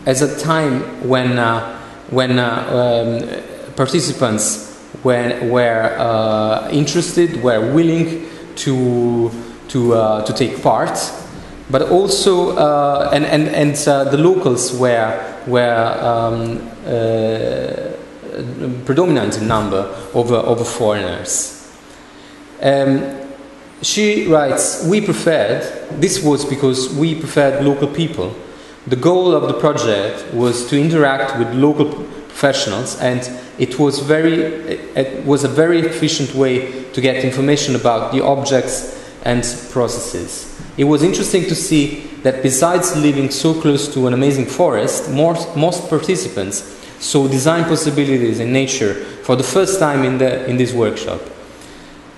as 0.06 0.22
a 0.22 0.38
time 0.38 0.82
when, 1.08 1.39
uh, 1.39 1.80
when 2.10 2.38
uh, 2.38 3.63
um, 3.63 3.74
participants 3.75 4.86
were, 5.01 5.39
were 5.50 5.96
uh, 5.98 6.68
interested, 6.72 7.42
were 7.42 7.74
willing 7.74 8.27
to, 8.56 9.32
to, 9.70 9.94
uh, 9.94 10.25
to 10.25 10.34
take 10.34 10.62
part 10.62 10.98
but 11.69 11.89
also 11.89 12.55
uh, 12.57 13.10
and 13.13 13.25
and 13.25 13.48
and 13.48 13.88
uh, 13.88 14.03
the 14.05 14.17
locals 14.17 14.74
were 14.74 15.41
were 15.48 15.98
um, 16.01 16.62
uh, 16.86 17.91
predominant 18.86 19.38
in 19.38 19.48
number 19.48 19.93
over 20.13 20.36
over 20.36 20.63
foreigners. 20.63 21.72
Um, 22.62 23.22
she 23.81 24.27
writes, 24.27 24.86
"We 24.86 25.01
preferred 25.01 25.63
this 26.00 26.24
was 26.24 26.45
because 26.45 26.93
we 26.95 27.15
preferred 27.15 27.63
local 27.63 27.88
people. 27.88 28.36
The 28.88 28.95
goal 28.95 29.34
of 29.34 29.48
the 29.48 29.60
project 29.60 30.31
was 30.34 30.67
to 30.69 30.79
interact 30.79 31.39
with 31.39 31.51
local 31.55 31.86
professionals, 31.86 33.00
and 33.01 33.27
it 33.57 33.79
was 33.79 34.00
very 34.00 34.43
it 34.95 35.25
was 35.25 35.43
a 35.43 35.48
very 35.48 35.79
efficient 35.79 36.36
way 36.36 36.84
to 36.93 37.01
get 37.01 37.24
information 37.24 37.75
about 37.75 38.12
the 38.12 38.24
objects 38.24 38.94
and 39.25 39.44
processes. 39.72 40.62
It 40.77 40.84
was 40.86 41.03
interesting 41.03 41.44
to 41.46 41.55
see 41.55 42.01
that 42.24 42.44
besides 42.44 42.96
living 42.96 43.32
so 43.32 43.60
close 43.60 43.91
to 43.94 44.08
an 44.08 44.13
amazing 44.13 44.46
forest, 44.46 45.10
most, 45.10 45.55
most 45.58 45.89
participants 45.89 46.62
saw 47.00 47.27
design 47.27 47.65
possibilities 47.65 48.39
in 48.39 48.53
nature 48.53 48.94
for 48.94 49.36
the 49.36 49.44
first 49.44 49.79
time 49.79 50.03
in, 50.03 50.17
the, 50.20 50.46
in 50.48 50.58
this 50.58 50.74
workshop. 50.74 51.22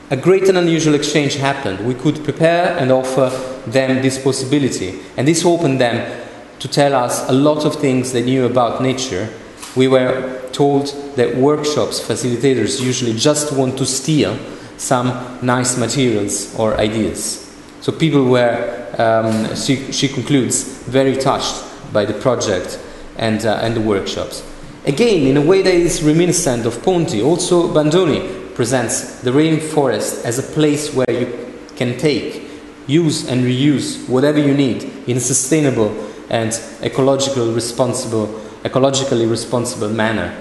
A 0.10 0.18
great 0.18 0.48
and 0.48 0.58
unusual 0.58 0.96
exchange 0.96 1.36
happened. 1.36 1.86
We 1.86 1.94
could 1.94 2.24
prepare 2.24 2.78
and 2.78 2.92
offer 2.92 3.30
them 3.70 4.02
this 4.02 4.22
possibility, 4.22 5.00
and 5.18 5.28
this 5.28 5.46
opened 5.46 5.82
them 5.82 6.26
to 6.60 6.68
tell 6.68 6.94
us 6.94 7.30
a 7.30 7.34
lot 7.34 7.66
of 7.66 7.76
things 7.76 8.14
they 8.14 8.24
knew 8.24 8.46
about 8.46 8.82
nature. 8.82 9.30
We 9.76 9.88
were 9.88 10.42
told 10.52 10.88
that 11.16 11.36
workshops 11.36 12.00
facilitators 12.00 12.82
usually 12.82 13.14
just 13.14 13.54
want 13.54 13.78
to 13.78 13.86
steal 13.86 14.38
some 14.77 15.39
nice 15.41 15.77
materials 15.77 16.55
or 16.57 16.77
ideas. 16.77 17.43
So 17.81 17.91
people 17.91 18.25
were, 18.25 18.86
um, 18.98 19.55
she, 19.55 19.91
she, 19.91 20.07
concludes, 20.07 20.63
very 20.84 21.15
touched 21.17 21.63
by 21.93 22.05
the 22.05 22.13
project 22.13 22.79
and, 23.17 23.46
uh, 23.46 23.60
and 23.62 23.75
the 23.75 23.81
workshops. 23.81 24.43
Again, 24.86 25.27
in 25.27 25.38
a 25.38 25.41
way 25.41 25.62
that 25.62 25.74
is 25.74 26.03
reminiscent 26.03 26.65
of 26.65 26.81
Ponti, 26.84 27.22
also 27.22 27.74
Bandoni 27.74 28.55
presents 28.55 29.22
the 29.22 29.31
rainforest 29.31 30.24
as 30.24 30.39
a 30.39 30.43
place 30.53 30.93
where 30.93 31.12
you 31.12 31.55
can 31.75 31.98
take, 31.98 32.43
use 32.88 33.27
and 33.27 33.43
reuse 33.43 34.07
whatever 34.07 34.39
you 34.39 34.53
need 34.53 34.84
in 35.07 35.17
a 35.17 35.19
sustainable 35.19 35.91
and 36.29 36.60
ecological 36.81 37.53
responsible, 37.53 38.27
ecologically 38.63 39.29
responsible 39.29 39.89
manner. 39.89 40.34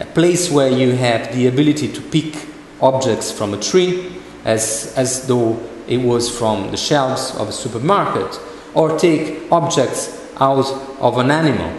A 0.00 0.04
place 0.04 0.50
where 0.50 0.68
you 0.68 0.92
have 0.92 1.34
the 1.34 1.46
ability 1.46 1.92
to 1.92 2.00
pick 2.00 2.53
objects 2.80 3.30
from 3.30 3.54
a 3.54 3.60
tree 3.60 4.20
as, 4.44 4.92
as 4.96 5.26
though 5.26 5.58
it 5.86 5.98
was 5.98 6.30
from 6.30 6.70
the 6.70 6.76
shelves 6.76 7.34
of 7.36 7.48
a 7.48 7.52
supermarket, 7.52 8.40
or 8.74 8.98
take 8.98 9.50
objects 9.52 10.20
out 10.40 10.66
of 11.00 11.18
an 11.18 11.30
animal. 11.30 11.72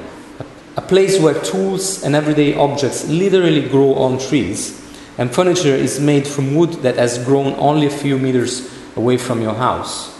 A, 0.78 0.82
place 0.82 1.20
where 1.20 1.42
tools 1.42 2.04
and 2.04 2.16
everyday 2.16 2.56
objects 2.56 3.08
literally 3.08 3.68
grow 3.68 3.96
on 3.96 4.20
trees, 4.20 4.82
and 5.18 5.34
furniture 5.34 5.76
is 5.76 6.00
made 6.00 6.28
from 6.28 6.56
wood 6.56 6.74
that 6.84 6.98
has 6.98 7.24
grown 7.24 7.54
only 7.54 7.88
a 7.88 7.90
few 7.90 8.18
meters 8.18 8.72
away 8.96 9.18
from 9.18 9.42
your 9.42 9.56
house. 9.56 10.14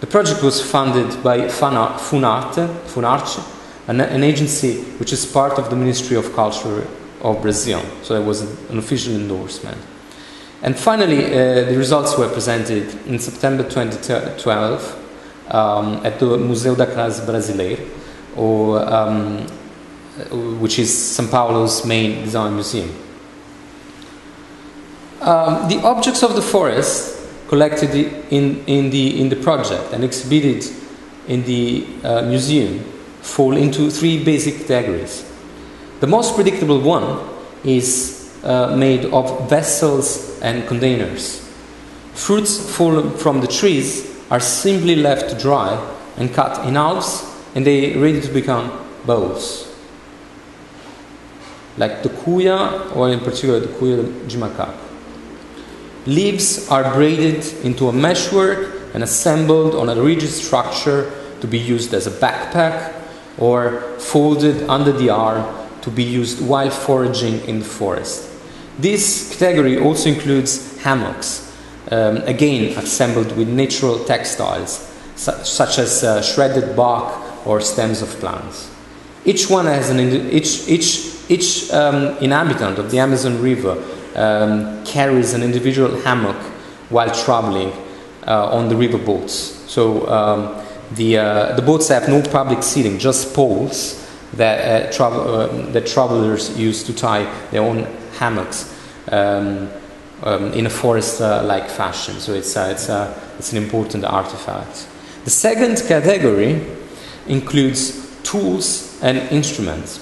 The 0.00 0.06
project 0.06 0.42
was 0.42 0.62
funded 0.62 1.22
by 1.22 1.48
Funarte, 1.48 2.68
Funarce, 2.86 3.54
an, 3.88 4.00
an, 4.00 4.22
agency 4.22 4.82
which 4.98 5.12
is 5.12 5.24
part 5.24 5.58
of 5.58 5.70
the 5.70 5.76
Ministry 5.76 6.16
of 6.16 6.32
Culture 6.34 6.86
of 7.22 7.42
Brazil. 7.42 7.82
So 8.02 8.20
it 8.20 8.24
was 8.24 8.42
an 8.70 8.78
official 8.78 9.14
endorsement. 9.14 9.78
And 10.62 10.76
finally, 10.76 11.26
uh, 11.26 11.64
the 11.64 11.76
results 11.76 12.18
were 12.18 12.28
presented 12.28 12.94
in 13.06 13.18
September 13.18 13.62
2012 13.62 15.04
um, 15.50 16.04
at 16.04 16.18
the 16.18 16.36
Museu 16.36 16.76
da 16.76 16.86
Casa 16.86 17.24
Brasileira, 17.24 17.78
or, 18.36 18.80
um, 18.92 19.46
which 20.60 20.78
is 20.78 20.90
São 20.90 21.30
Paulo's 21.30 21.84
main 21.84 22.24
design 22.24 22.54
museum. 22.54 22.90
Um, 25.20 25.68
the 25.68 25.80
objects 25.84 26.22
of 26.22 26.34
the 26.34 26.42
forest 26.42 27.16
collected 27.48 27.94
in, 28.30 28.64
in, 28.66 28.90
the, 28.90 29.20
in 29.20 29.28
the 29.28 29.36
project 29.36 29.92
and 29.92 30.04
exhibited 30.04 30.64
in 31.26 31.44
the 31.44 31.86
uh, 32.04 32.22
museum 32.22 32.80
fall 33.20 33.56
into 33.56 33.90
three 33.90 34.22
basic 34.24 34.66
categories. 34.66 35.27
The 36.00 36.06
most 36.06 36.36
predictable 36.36 36.80
one 36.80 37.28
is 37.64 38.32
uh, 38.44 38.76
made 38.76 39.06
of 39.06 39.50
vessels 39.50 40.40
and 40.40 40.66
containers. 40.68 41.44
Fruits 42.14 42.76
fallen 42.76 43.16
from 43.16 43.40
the 43.40 43.48
trees 43.48 44.16
are 44.30 44.38
simply 44.38 44.94
left 44.94 45.30
to 45.30 45.38
dry 45.38 45.74
and 46.16 46.32
cut 46.32 46.64
in 46.66 46.74
halves, 46.74 47.24
and 47.56 47.66
they 47.66 47.94
are 47.94 48.00
ready 48.00 48.20
to 48.20 48.28
become 48.28 48.70
bowls. 49.06 49.64
Like 51.76 52.04
the 52.04 52.10
cuya, 52.10 52.94
or 52.94 53.10
in 53.10 53.18
particular 53.18 53.58
the 53.58 53.68
cuya 53.68 54.28
de. 54.28 54.74
Leaves 56.08 56.68
are 56.70 56.94
braided 56.94 57.44
into 57.64 57.88
a 57.88 57.92
meshwork 57.92 58.94
and 58.94 59.02
assembled 59.02 59.74
on 59.74 59.88
a 59.88 60.00
rigid 60.00 60.30
structure 60.30 61.10
to 61.40 61.48
be 61.48 61.58
used 61.58 61.92
as 61.92 62.06
a 62.06 62.10
backpack 62.10 62.94
or 63.36 63.80
folded 63.98 64.68
under 64.68 64.92
the 64.92 65.10
arm 65.10 65.57
to 65.88 65.94
be 65.94 66.02
used 66.02 66.46
while 66.46 66.70
foraging 66.70 67.40
in 67.48 67.60
the 67.60 67.64
forest. 67.64 68.28
This 68.78 69.36
category 69.38 69.78
also 69.78 70.10
includes 70.10 70.80
hammocks, 70.82 71.56
um, 71.90 72.18
again 72.18 72.76
assembled 72.78 73.36
with 73.36 73.48
natural 73.48 74.04
textiles, 74.04 74.86
su- 75.16 75.44
such 75.44 75.78
as 75.78 76.04
uh, 76.04 76.22
shredded 76.22 76.76
bark 76.76 77.46
or 77.46 77.60
stems 77.60 78.02
of 78.02 78.08
plants. 78.20 78.70
Each 79.24 79.48
one 79.50 79.66
has 79.66 79.90
an 79.90 79.98
each 80.30 80.68
each 80.68 81.14
each 81.28 81.72
um, 81.72 82.16
inhabitant 82.18 82.78
of 82.78 82.90
the 82.90 82.98
Amazon 82.98 83.42
River 83.42 83.74
um, 84.14 84.84
carries 84.84 85.34
an 85.34 85.42
individual 85.42 86.00
hammock 86.02 86.36
while 86.90 87.10
traveling 87.10 87.72
uh, 88.26 88.56
on 88.56 88.68
the 88.68 88.76
river 88.76 88.98
boats. 88.98 89.32
So 89.66 90.06
um, 90.08 90.64
the 90.92 91.18
uh, 91.18 91.56
the 91.56 91.62
boats 91.62 91.88
have 91.88 92.08
no 92.08 92.22
public 92.22 92.62
seating, 92.62 92.98
just 92.98 93.34
poles 93.34 94.07
that 94.34 94.98
uh, 95.00 95.08
uh, 95.08 95.70
that 95.72 95.86
travelers 95.86 96.58
use 96.58 96.82
to 96.84 96.92
tie 96.92 97.24
their 97.50 97.62
own 97.62 97.86
hammocks 98.18 98.74
um, 99.10 99.70
um, 100.22 100.52
in 100.52 100.66
a 100.66 100.70
forest-like 100.70 101.64
uh, 101.64 101.68
fashion. 101.68 102.14
So 102.20 102.34
it's, 102.34 102.56
it's, 102.56 102.88
it's 103.38 103.52
an 103.52 103.58
important 103.62 104.04
artifact. 104.04 104.86
The 105.24 105.30
second 105.30 105.82
category 105.86 106.60
includes 107.26 108.20
tools 108.22 108.98
and 109.02 109.18
instruments. 109.30 109.98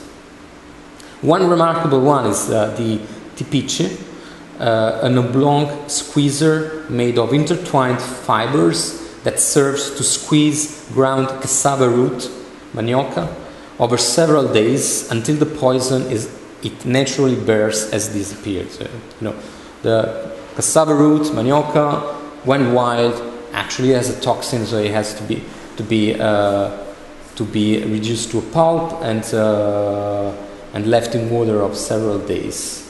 One 1.23 1.49
remarkable 1.49 2.01
one 2.01 2.27
is 2.27 2.51
uh, 2.51 2.75
the 2.77 2.99
tipiti, 3.37 4.01
uh, 4.59 5.01
an 5.03 5.19
oblong 5.19 5.89
squeezer 5.89 6.87
made 6.89 7.19
of 7.19 7.33
intertwined 7.33 8.01
fibers 8.01 9.03
that 9.23 9.41
serves 9.41 9.91
to 9.97 10.05
squeeze 10.05 10.89
ground 10.93 11.29
cassava 11.41 11.89
root, 11.89 12.31
manioca, 12.73 13.35
over 13.79 13.97
several 13.99 14.53
days 14.53 15.11
until 15.11 15.37
the 15.37 15.47
poison 15.47 16.03
is 16.11 16.31
it 16.63 16.85
naturally 16.85 17.37
bears 17.37 17.91
as 17.93 18.09
disappeared. 18.09 18.71
So, 18.71 18.85
you 18.85 19.29
know, 19.29 19.35
the 19.83 20.33
cassava 20.55 20.95
root, 20.95 21.35
manioca, 21.35 22.01
when 22.45 22.73
wild, 22.73 23.23
actually 23.53 23.91
has 23.91 24.09
a 24.09 24.21
toxin, 24.21 24.67
so 24.67 24.79
it 24.79 24.91
has 24.93 25.15
to 25.15 25.23
be 25.25 25.43
to 25.77 25.83
be 25.83 26.15
uh, 26.19 26.71
to 27.37 27.45
be 27.45 27.83
reduced 27.85 28.31
to 28.31 28.39
a 28.39 28.43
pulp 28.43 29.03
and 29.03 29.23
uh, 29.35 30.33
and 30.73 30.87
left 30.87 31.15
in 31.15 31.31
water 31.31 31.61
of 31.61 31.77
several 31.77 32.19
days. 32.19 32.83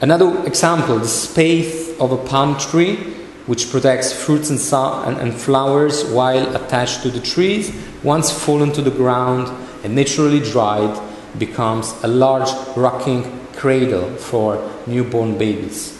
Another 0.00 0.44
example: 0.46 0.98
the 0.98 1.08
spathe 1.08 2.00
of 2.00 2.12
a 2.12 2.16
palm 2.16 2.56
tree, 2.58 3.14
which 3.48 3.70
protects 3.70 4.12
fruits 4.12 4.50
and, 4.50 4.60
and, 5.06 5.16
and 5.16 5.40
flowers 5.40 6.04
while 6.04 6.54
attached 6.54 7.02
to 7.02 7.10
the 7.10 7.18
trees, 7.18 7.74
once 8.02 8.30
fallen 8.30 8.70
to 8.70 8.82
the 8.82 8.90
ground 8.90 9.48
and 9.82 9.94
naturally 9.94 10.38
dried, 10.38 11.00
becomes 11.38 11.94
a 12.04 12.08
large 12.08 12.50
rocking 12.76 13.24
cradle 13.54 14.14
for 14.16 14.70
newborn 14.86 15.38
babies. 15.38 15.96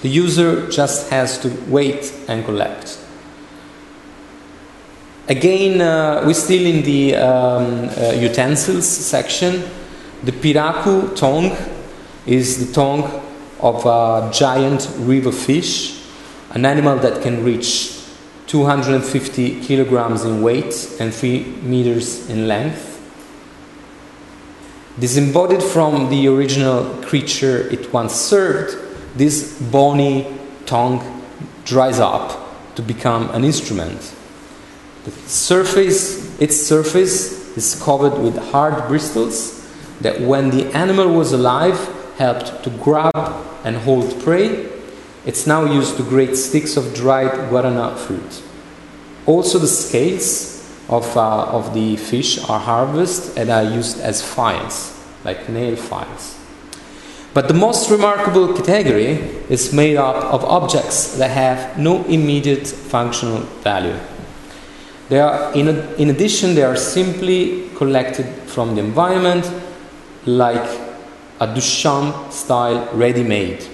The 0.00 0.08
user 0.08 0.70
just 0.70 1.10
has 1.10 1.38
to 1.40 1.50
wait 1.68 2.14
and 2.28 2.46
collect. 2.46 2.98
Again, 5.28 5.82
uh, 5.82 6.22
we're 6.24 6.32
still 6.32 6.64
in 6.64 6.82
the 6.82 7.14
um, 7.16 7.90
uh, 7.90 8.12
utensils 8.12 8.88
section. 8.88 9.64
The 10.24 10.32
piraku 10.32 11.14
tongue 11.14 11.54
is 12.26 12.66
the 12.66 12.72
tongue 12.72 13.22
of 13.60 13.84
a 13.84 14.30
giant 14.32 14.88
river 15.00 15.30
fish, 15.30 15.99
an 16.50 16.64
animal 16.64 16.96
that 16.98 17.22
can 17.22 17.44
reach 17.44 17.96
250 18.46 19.60
kilograms 19.60 20.24
in 20.24 20.42
weight 20.42 20.96
and 20.98 21.14
3 21.14 21.44
meters 21.62 22.28
in 22.28 22.48
length. 22.48 22.88
Disembodied 24.98 25.62
from 25.62 26.10
the 26.10 26.26
original 26.26 26.84
creature 27.02 27.68
it 27.70 27.92
once 27.92 28.14
served, 28.14 28.76
this 29.16 29.60
bony 29.70 30.26
tongue 30.66 31.22
dries 31.64 32.00
up 32.00 32.74
to 32.74 32.82
become 32.82 33.30
an 33.30 33.44
instrument. 33.44 34.14
The 35.04 35.12
surface, 35.28 36.38
its 36.40 36.56
surface 36.56 37.56
is 37.56 37.80
covered 37.82 38.18
with 38.18 38.36
hard 38.50 38.88
bristles 38.88 39.66
that, 40.00 40.20
when 40.20 40.50
the 40.50 40.66
animal 40.76 41.08
was 41.12 41.32
alive, 41.32 41.78
helped 42.18 42.64
to 42.64 42.70
grab 42.70 43.14
and 43.64 43.76
hold 43.76 44.20
prey. 44.22 44.68
It's 45.26 45.46
now 45.46 45.64
used 45.64 45.96
to 45.96 46.02
grate 46.02 46.36
sticks 46.36 46.76
of 46.76 46.94
dried 46.94 47.50
guarana 47.50 47.96
fruit. 47.96 48.42
Also, 49.26 49.58
the 49.58 49.68
scales 49.68 50.58
of, 50.88 51.16
uh, 51.16 51.44
of 51.44 51.74
the 51.74 51.96
fish 51.96 52.42
are 52.48 52.58
harvested 52.58 53.38
and 53.38 53.50
are 53.50 53.64
used 53.64 54.00
as 54.00 54.22
files. 54.22 54.96
like 55.24 55.48
nail 55.48 55.76
files. 55.76 56.38
But 57.32 57.46
the 57.46 57.54
most 57.54 57.90
remarkable 57.90 58.54
category 58.54 59.18
is 59.48 59.72
made 59.72 59.96
up 59.96 60.16
of 60.24 60.44
objects 60.44 61.16
that 61.18 61.30
have 61.30 61.78
no 61.78 62.04
immediate 62.04 62.66
functional 62.66 63.40
value. 63.62 63.98
They 65.08 65.20
are, 65.20 65.52
in, 65.54 65.68
a, 65.68 65.92
in 65.94 66.10
addition, 66.10 66.54
they 66.54 66.62
are 66.62 66.76
simply 66.76 67.68
collected 67.76 68.26
from 68.46 68.74
the 68.74 68.80
environment 68.80 69.50
like 70.26 70.80
a 71.40 71.46
Duchamp 71.46 72.32
style 72.32 72.88
ready 72.92 73.22
made. 73.22 73.64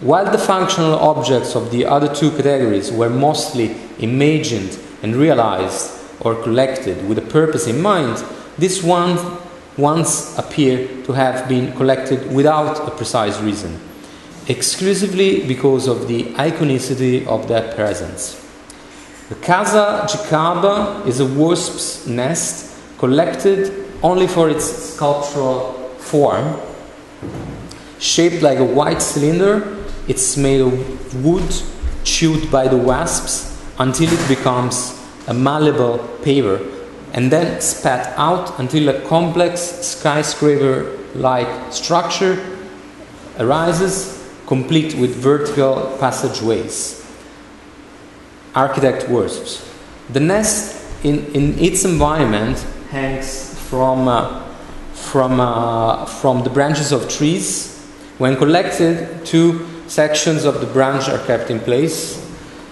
While 0.00 0.30
the 0.30 0.38
functional 0.38 0.98
objects 0.98 1.54
of 1.54 1.70
the 1.70 1.86
other 1.86 2.12
two 2.12 2.30
categories 2.30 2.90
were 2.90 3.10
mostly 3.10 3.76
imagined 3.98 4.78
and 5.02 5.14
realized 5.14 5.92
or 6.20 6.34
collected 6.42 7.08
with 7.08 7.18
a 7.18 7.22
purpose 7.22 7.66
in 7.66 7.80
mind, 7.80 8.24
this 8.58 8.82
one 8.82 9.18
once 9.76 10.36
appear 10.38 10.88
to 11.04 11.12
have 11.12 11.48
been 11.48 11.72
collected 11.72 12.32
without 12.32 12.86
a 12.86 12.90
precise 12.90 13.40
reason, 13.40 13.80
exclusively 14.48 15.46
because 15.46 15.86
of 15.86 16.08
the 16.08 16.24
iconicity 16.34 17.26
of 17.26 17.48
their 17.48 17.72
presence. 17.74 18.40
The 19.28 19.36
Casa 19.36 20.06
Gicaba 20.08 21.06
is 21.06 21.20
a 21.20 21.26
wasp's 21.26 22.06
nest 22.06 22.76
collected 22.98 23.86
only 24.02 24.26
for 24.26 24.50
its 24.50 24.64
sculptural 24.64 25.72
form. 25.98 26.60
Shaped 27.98 28.42
like 28.42 28.58
a 28.58 28.64
white 28.64 29.00
cylinder, 29.00 29.83
it's 30.08 30.36
made 30.36 30.60
of 30.60 31.24
wood 31.24 31.50
chewed 32.04 32.50
by 32.50 32.68
the 32.68 32.76
wasps 32.76 33.50
until 33.78 34.12
it 34.12 34.28
becomes 34.28 35.00
a 35.26 35.34
malleable 35.34 35.98
paper 36.22 36.60
and 37.12 37.30
then 37.30 37.60
spat 37.60 38.12
out 38.18 38.58
until 38.58 38.88
a 38.88 39.00
complex 39.02 39.60
skyscraper 39.60 40.98
like 41.14 41.72
structure 41.72 42.44
arises, 43.38 44.20
complete 44.46 44.94
with 44.94 45.14
vertical 45.14 45.96
passageways. 45.98 47.00
Architect 48.54 49.08
wasps. 49.08 49.68
The 50.10 50.20
nest 50.20 51.04
in, 51.04 51.24
in 51.34 51.58
its 51.58 51.84
environment 51.84 52.58
hangs 52.90 53.58
from, 53.68 54.08
uh, 54.08 54.44
from, 54.92 55.40
uh, 55.40 56.04
from 56.06 56.42
the 56.42 56.50
branches 56.50 56.92
of 56.92 57.08
trees. 57.08 57.80
When 58.18 58.36
collected, 58.36 59.24
two 59.24 59.66
sections 59.94 60.44
of 60.44 60.60
the 60.60 60.66
branch 60.66 61.08
are 61.08 61.24
kept 61.24 61.50
in 61.50 61.60
place. 61.60 62.20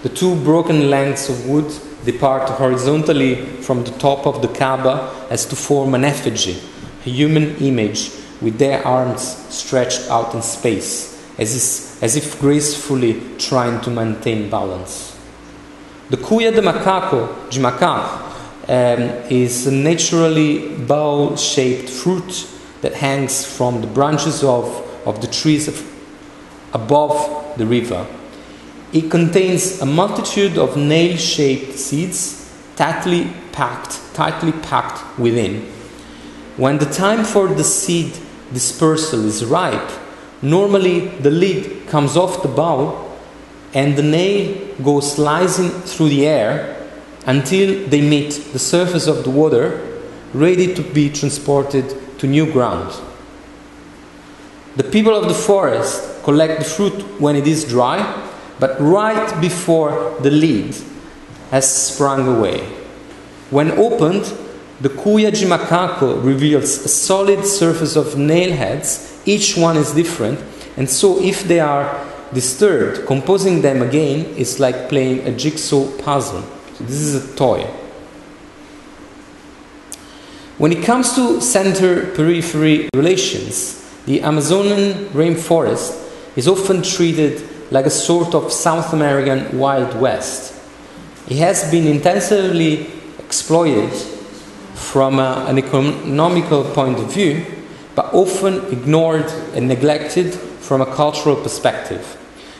The 0.01 0.09
two 0.09 0.35
broken 0.43 0.89
lengths 0.89 1.29
of 1.29 1.47
wood 1.47 1.71
depart 2.03 2.49
horizontally 2.49 3.35
from 3.61 3.85
the 3.85 3.91
top 3.91 4.27
of 4.27 4.41
the 4.41 4.49
Kaaba 4.49 5.25
as 5.29 5.45
to 5.45 5.55
form 5.55 5.95
an 5.95 6.03
effigy, 6.03 6.59
a 7.05 7.09
human 7.09 7.55
image 7.57 8.11
with 8.41 8.57
their 8.57 8.85
arms 8.85 9.21
stretched 9.47 10.09
out 10.09 10.35
in 10.35 10.41
space, 10.41 11.17
as 11.39 11.55
if, 11.55 12.03
as 12.03 12.17
if 12.17 12.41
gracefully 12.41 13.21
trying 13.37 13.79
to 13.83 13.89
maintain 13.89 14.49
balance. 14.49 15.17
The 16.09 16.17
Cuya 16.17 16.53
de 16.53 16.61
Macaco, 16.61 17.49
de 17.49 17.61
um, 18.67 19.01
is 19.31 19.65
a 19.65 19.71
naturally 19.71 20.75
bowl 20.75 21.37
shaped 21.37 21.89
fruit 21.89 22.49
that 22.81 22.95
hangs 22.95 23.45
from 23.45 23.79
the 23.79 23.87
branches 23.87 24.43
of, 24.43 24.67
of 25.07 25.21
the 25.21 25.27
trees 25.27 25.69
of, 25.69 25.92
above 26.73 27.57
the 27.57 27.65
river 27.65 28.05
it 28.93 29.09
contains 29.09 29.81
a 29.81 29.85
multitude 29.87 30.55
of 30.55 30.77
nail-shaped 30.77 31.79
seeds 31.79 32.47
tightly 32.75 33.27
packed, 33.51 33.99
tightly 34.13 34.51
packed 34.51 35.17
within. 35.17 35.61
When 36.57 36.77
the 36.77 36.85
time 36.85 37.23
for 37.23 37.47
the 37.47 37.63
seed 37.63 38.15
dispersal 38.53 39.25
is 39.25 39.43
ripe, 39.43 39.91
normally 40.43 41.07
the 41.07 41.31
lid 41.31 41.87
comes 41.87 42.15
off 42.15 42.43
the 42.43 42.47
bowl 42.47 43.17
and 43.73 43.97
the 43.97 44.03
nail 44.03 44.75
goes 44.83 45.15
slicing 45.15 45.71
through 45.71 46.09
the 46.09 46.27
air 46.27 46.87
until 47.25 47.87
they 47.87 48.01
meet 48.01 48.49
the 48.53 48.59
surface 48.59 49.07
of 49.07 49.23
the 49.23 49.31
water, 49.31 49.81
ready 50.35 50.71
to 50.75 50.83
be 50.83 51.09
transported 51.09 52.19
to 52.19 52.27
new 52.27 52.51
ground. 52.51 52.93
The 54.75 54.83
people 54.83 55.15
of 55.15 55.27
the 55.27 55.33
forest 55.33 56.12
collect 56.23 56.59
the 56.59 56.65
fruit 56.65 57.21
when 57.21 57.35
it 57.35 57.47
is 57.47 57.65
dry 57.65 58.29
but 58.59 58.79
right 58.79 59.41
before 59.41 60.15
the 60.21 60.31
lid 60.31 60.75
has 61.51 61.69
sprung 61.69 62.27
away. 62.37 62.61
When 63.49 63.71
opened, 63.71 64.25
the 64.81 64.89
Cuya 64.89 65.31
de 65.31 65.45
Macaco 65.45 66.23
reveals 66.23 66.85
a 66.85 66.87
solid 66.87 67.45
surface 67.45 67.95
of 67.95 68.17
nail 68.17 68.55
heads. 68.55 69.21
Each 69.25 69.57
one 69.57 69.77
is 69.77 69.91
different, 69.91 70.39
and 70.77 70.89
so 70.89 71.21
if 71.21 71.43
they 71.43 71.59
are 71.59 72.05
disturbed, 72.33 73.05
composing 73.05 73.61
them 73.61 73.81
again 73.81 74.25
is 74.35 74.59
like 74.59 74.89
playing 74.89 75.27
a 75.27 75.31
jigsaw 75.31 75.85
puzzle. 75.97 76.41
So 76.77 76.83
this 76.85 76.99
is 76.99 77.15
a 77.15 77.35
toy. 77.35 77.67
When 80.57 80.71
it 80.71 80.83
comes 80.83 81.15
to 81.15 81.41
center 81.41 82.07
periphery 82.13 82.89
relations, 82.95 83.79
the 84.05 84.21
Amazonian 84.21 85.09
rainforest 85.09 86.02
is 86.35 86.47
often 86.47 86.81
treated 86.81 87.41
like 87.71 87.85
a 87.85 87.89
sort 87.89 88.35
of 88.35 88.51
South 88.51 88.93
American 88.93 89.57
Wild 89.57 89.99
West. 89.99 90.53
It 91.27 91.37
has 91.37 91.69
been 91.71 91.87
intensively 91.87 92.87
exploited 93.19 93.91
from 94.73 95.19
a, 95.19 95.45
an 95.47 95.57
economical 95.57 96.63
point 96.63 96.99
of 96.99 97.13
view, 97.13 97.45
but 97.95 98.13
often 98.13 98.65
ignored 98.71 99.25
and 99.53 99.67
neglected 99.67 100.33
from 100.33 100.81
a 100.81 100.95
cultural 100.95 101.35
perspective. 101.35 102.19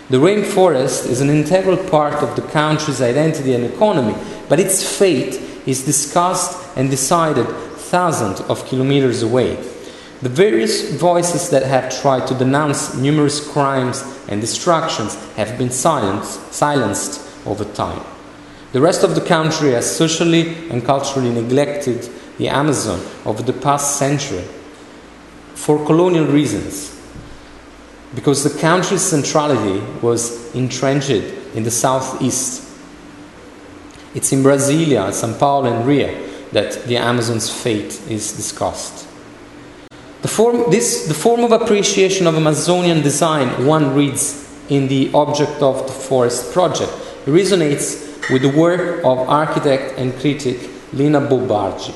The 0.10 0.18
rainforest 0.18 1.08
is 1.08 1.22
an 1.22 1.30
integral 1.30 1.78
part 1.78 2.16
of 2.16 2.36
the 2.36 2.42
country's 2.42 3.02
identity 3.02 3.54
and 3.54 3.64
economy, 3.66 4.16
but 4.50 4.60
its 4.60 4.98
fate 4.98 5.36
is 5.66 5.86
discussed 5.86 6.78
and 6.78 6.90
decided 6.90 7.48
thousands 7.48 8.42
of 8.42 8.66
kilometers 8.66 9.24
away. 9.24 9.58
The 10.24 10.30
various 10.30 10.90
voices 10.92 11.50
that 11.50 11.64
have 11.64 12.02
tried 12.02 12.28
to 12.28 12.34
denounce 12.34 12.96
numerous 12.96 13.46
crimes 13.46 14.02
and 14.30 14.40
destructions 14.40 15.16
have 15.36 15.58
been 15.58 15.70
silenced, 15.70 16.54
silenced 16.54 17.30
over 17.46 17.66
time. 17.66 18.02
The 18.72 18.80
rest 18.80 19.04
of 19.04 19.16
the 19.16 19.22
country 19.22 19.72
has 19.72 19.94
socially 19.94 20.70
and 20.70 20.86
culturally 20.86 21.30
neglected 21.30 22.10
the 22.38 22.48
Amazon 22.48 23.06
over 23.26 23.44
the 23.44 23.52
past 23.52 23.98
century 23.98 24.46
for 25.56 25.86
colonial 25.86 26.28
reasons, 26.28 26.98
because 28.16 28.46
the 28.46 28.62
country's 28.62 29.02
centrality 29.02 29.82
was 30.02 30.56
entrenched 30.56 31.10
in 31.54 31.64
the 31.64 31.72
southeast. 31.72 32.66
It's 34.16 34.32
in 34.32 34.42
Brasilia, 34.42 35.12
Sao 35.12 35.38
Paulo, 35.38 35.66
and 35.66 35.86
Rio 35.86 36.30
that 36.54 36.86
the 36.86 36.96
Amazon's 36.96 37.50
fate 37.50 38.02
is 38.10 38.32
discussed. 38.32 39.10
The 40.24 40.30
form, 40.30 40.72
this, 40.72 41.06
the 41.08 41.14
form 41.14 41.44
of 41.44 41.52
appreciation 41.52 42.26
of 42.28 42.36
Amazonian 42.36 43.02
design 43.02 43.66
one 43.66 43.94
reads 43.94 44.50
in 44.70 44.88
the 44.88 45.12
Object 45.14 45.62
of 45.62 45.86
the 45.86 45.92
Forest 45.92 46.54
project 46.54 46.90
resonates 47.26 48.32
with 48.32 48.42
the 48.42 48.58
work 48.58 49.04
of 49.04 49.18
architect 49.28 50.00
and 50.00 50.18
critic 50.18 50.70
Lina 50.94 51.20
Bo 51.20 51.46
Bardi, 51.46 51.94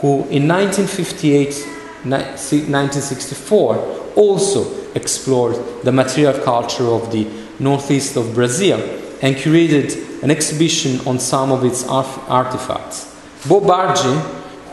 who 0.00 0.26
in 0.28 0.48
1958 0.48 1.68
1964 2.02 3.76
also 4.16 4.90
explored 4.94 5.54
the 5.84 5.92
material 5.92 6.36
culture 6.42 6.88
of 6.88 7.12
the 7.12 7.28
northeast 7.60 8.16
of 8.16 8.34
Brazil 8.34 8.80
and 9.22 9.36
curated 9.36 10.20
an 10.24 10.32
exhibition 10.32 10.98
on 11.06 11.20
some 11.20 11.52
of 11.52 11.64
its 11.64 11.86
artifacts. 11.86 13.06
Bo 13.46 13.60
Bardi, 13.60 14.18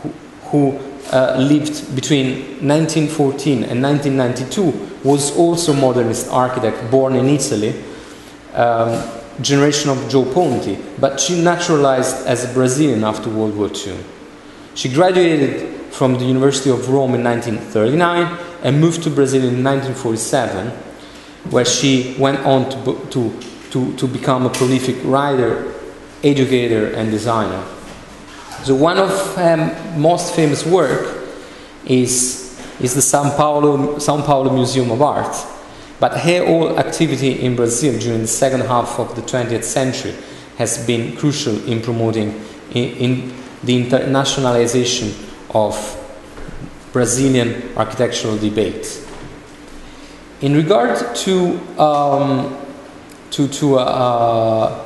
who, 0.02 0.08
who 0.50 0.89
uh, 1.12 1.36
lived 1.38 1.94
between 1.94 2.66
1914 2.66 3.64
and 3.64 3.82
1992 3.82 4.98
was 5.02 5.36
also 5.36 5.72
modernist 5.72 6.28
architect 6.30 6.90
born 6.90 7.14
in 7.16 7.26
Italy, 7.26 7.74
um, 8.54 9.02
generation 9.40 9.90
of 9.90 9.98
Gio 10.08 10.32
Ponti, 10.32 10.78
but 11.00 11.18
she 11.18 11.42
naturalized 11.42 12.26
as 12.26 12.48
a 12.48 12.54
Brazilian 12.54 13.04
after 13.04 13.30
World 13.30 13.56
War 13.56 13.70
II. 13.74 13.96
She 14.74 14.88
graduated 14.88 15.80
from 15.92 16.18
the 16.18 16.24
University 16.24 16.70
of 16.70 16.88
Rome 16.88 17.14
in 17.14 17.24
1939 17.24 18.38
and 18.62 18.80
moved 18.80 19.02
to 19.02 19.10
Brazil 19.10 19.42
in 19.42 19.64
1947, 19.64 20.68
where 21.50 21.64
she 21.64 22.14
went 22.18 22.38
on 22.46 22.70
to, 22.70 23.06
to, 23.10 23.40
to, 23.70 23.96
to 23.96 24.06
become 24.06 24.46
a 24.46 24.50
prolific 24.50 24.96
writer, 25.04 25.72
educator, 26.22 26.92
and 26.94 27.10
designer. 27.10 27.64
So 28.64 28.74
one 28.74 28.98
of 28.98 29.38
um, 29.38 30.00
most 30.00 30.34
famous 30.34 30.66
work 30.66 31.16
is, 31.86 32.60
is 32.78 32.94
the 32.94 33.00
São 33.00 33.34
Paulo, 33.34 33.96
São 33.96 34.22
Paulo 34.24 34.52
Museum 34.52 34.90
of 34.90 35.00
Art. 35.00 35.34
But 35.98 36.18
her 36.18 36.44
whole 36.44 36.78
activity 36.78 37.40
in 37.40 37.56
Brazil 37.56 37.98
during 37.98 38.20
the 38.20 38.26
second 38.26 38.60
half 38.62 38.98
of 38.98 39.16
the 39.16 39.22
20th 39.22 39.64
century 39.64 40.14
has 40.58 40.86
been 40.86 41.16
crucial 41.16 41.62
in 41.66 41.80
promoting 41.80 42.38
in, 42.72 42.96
in 42.96 43.34
the 43.64 43.82
internationalization 43.82 45.14
of 45.54 45.96
Brazilian 46.92 47.76
architectural 47.78 48.36
debate. 48.36 49.06
In 50.42 50.54
regard 50.54 51.14
to 51.16 51.58
um, 51.78 52.56
to 53.30 53.48
to 53.48 53.78
uh, 53.78 54.84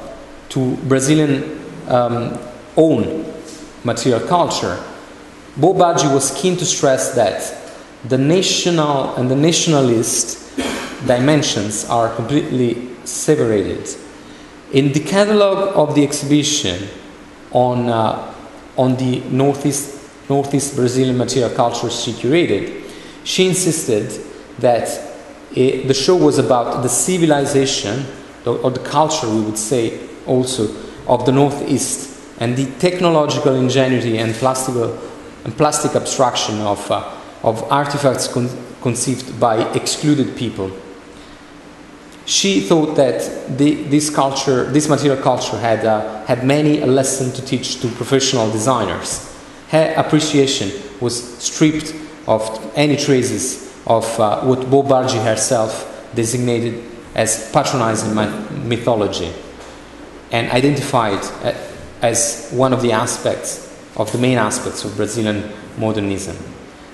to 0.50 0.76
Brazilian 0.76 1.60
um, 1.88 2.38
own 2.76 3.33
material 3.84 4.26
culture, 4.26 4.82
Bo-Bardi 5.56 6.08
was 6.08 6.32
keen 6.40 6.56
to 6.56 6.64
stress 6.64 7.14
that 7.14 7.72
the 8.08 8.18
national 8.18 9.14
and 9.14 9.30
the 9.30 9.36
nationalist 9.36 10.56
dimensions 11.06 11.84
are 11.84 12.14
completely 12.14 12.88
separated. 13.04 13.88
In 14.72 14.92
the 14.92 15.00
catalogue 15.00 15.72
of 15.76 15.94
the 15.94 16.02
exhibition 16.02 16.88
on, 17.52 17.88
uh, 17.88 18.34
on 18.76 18.96
the 18.96 19.20
Northeast, 19.30 20.10
Northeast 20.28 20.74
Brazilian 20.74 21.16
material 21.16 21.50
culture 21.50 21.90
she 21.90 22.12
curated, 22.12 22.82
she 23.22 23.46
insisted 23.46 24.10
that 24.58 24.88
it, 25.54 25.86
the 25.86 25.94
show 25.94 26.16
was 26.16 26.38
about 26.38 26.82
the 26.82 26.88
civilization, 26.88 28.04
or 28.44 28.70
the 28.70 28.80
culture, 28.80 29.28
we 29.28 29.40
would 29.40 29.56
say, 29.56 30.00
also, 30.26 30.74
of 31.06 31.24
the 31.24 31.32
Northeast 31.32 32.13
and 32.38 32.56
the 32.56 32.66
technological 32.78 33.54
ingenuity 33.54 34.18
and 34.18 34.34
plastic, 34.34 34.74
and 35.44 35.56
plastic 35.56 35.94
abstraction 35.94 36.60
of, 36.60 36.90
uh, 36.90 37.10
of 37.42 37.62
artifacts 37.70 38.28
con- 38.28 38.50
conceived 38.82 39.38
by 39.38 39.62
excluded 39.72 40.36
people. 40.36 40.70
She 42.26 42.60
thought 42.60 42.96
that 42.96 43.58
the, 43.58 43.74
this 43.84 44.08
culture, 44.08 44.64
this 44.64 44.88
material 44.88 45.22
culture, 45.22 45.58
had, 45.58 45.84
uh, 45.84 46.24
had 46.24 46.44
many 46.44 46.80
a 46.80 46.86
lesson 46.86 47.32
to 47.32 47.44
teach 47.44 47.80
to 47.82 47.88
professional 47.88 48.50
designers. 48.50 49.30
Her 49.68 49.94
appreciation 49.96 50.70
was 51.00 51.38
stripped 51.38 51.94
of 52.26 52.72
any 52.74 52.96
traces 52.96 53.64
of 53.86 54.04
uh, 54.18 54.40
what 54.40 54.70
Bo-Bardi 54.70 55.18
herself 55.18 55.90
designated 56.14 56.82
as 57.14 57.50
patronizing 57.52 58.14
mythology 58.68 59.32
and 60.32 60.50
identified 60.50 61.22
uh, 61.44 61.52
as 62.04 62.50
one 62.52 62.74
of 62.74 62.82
the 62.82 62.92
aspects 62.92 63.66
of 63.96 64.12
the 64.12 64.18
main 64.18 64.36
aspects 64.36 64.84
of 64.84 64.94
Brazilian 64.94 65.50
modernism. 65.78 66.36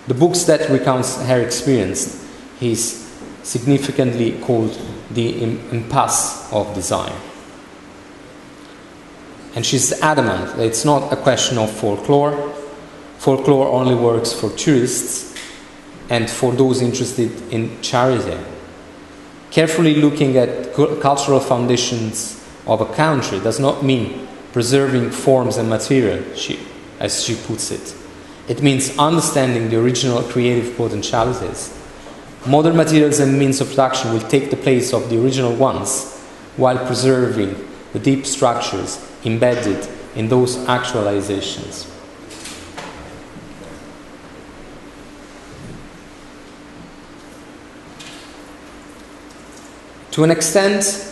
The 0.06 0.14
books 0.14 0.44
that 0.44 0.70
recounts 0.70 1.20
her 1.22 1.40
experience 1.40 2.24
is 2.60 3.10
significantly 3.42 4.38
called 4.40 4.78
the 5.10 5.42
impasse 5.72 6.52
of 6.52 6.72
design. 6.74 7.12
And 9.56 9.66
she's 9.66 10.00
adamant 10.00 10.56
that 10.56 10.64
it's 10.64 10.84
not 10.84 11.12
a 11.12 11.16
question 11.16 11.58
of 11.58 11.72
folklore. 11.72 12.54
Folklore 13.18 13.66
only 13.66 13.96
works 13.96 14.32
for 14.32 14.50
tourists 14.50 15.34
and 16.08 16.30
for 16.30 16.52
those 16.52 16.82
interested 16.82 17.32
in 17.52 17.82
charity. 17.82 18.38
Carefully 19.50 19.96
looking 19.96 20.36
at 20.36 20.72
cultural 21.00 21.40
foundations 21.40 22.36
of 22.64 22.80
a 22.80 22.86
country 22.94 23.40
does 23.40 23.58
not 23.58 23.82
mean 23.82 24.28
preserving 24.52 25.10
forms 25.10 25.56
and 25.56 25.68
material, 25.68 26.22
she, 26.34 26.58
as 26.98 27.22
she 27.24 27.34
puts 27.34 27.70
it. 27.70 27.94
It 28.48 28.62
means 28.62 28.96
understanding 28.98 29.70
the 29.70 29.80
original 29.80 30.22
creative 30.22 30.76
potentialities. 30.76 31.76
Modern 32.46 32.76
materials 32.76 33.20
and 33.20 33.38
means 33.38 33.60
of 33.60 33.68
production 33.68 34.12
will 34.12 34.28
take 34.28 34.50
the 34.50 34.56
place 34.56 34.92
of 34.92 35.08
the 35.10 35.22
original 35.22 35.54
ones 35.54 36.16
while 36.56 36.84
preserving 36.86 37.54
the 37.92 37.98
deep 37.98 38.26
structures 38.26 38.98
embedded 39.24 39.88
in 40.16 40.28
those 40.28 40.56
actualizations. 40.66 41.86
To 50.12 50.24
an 50.24 50.30
extent, 50.32 51.09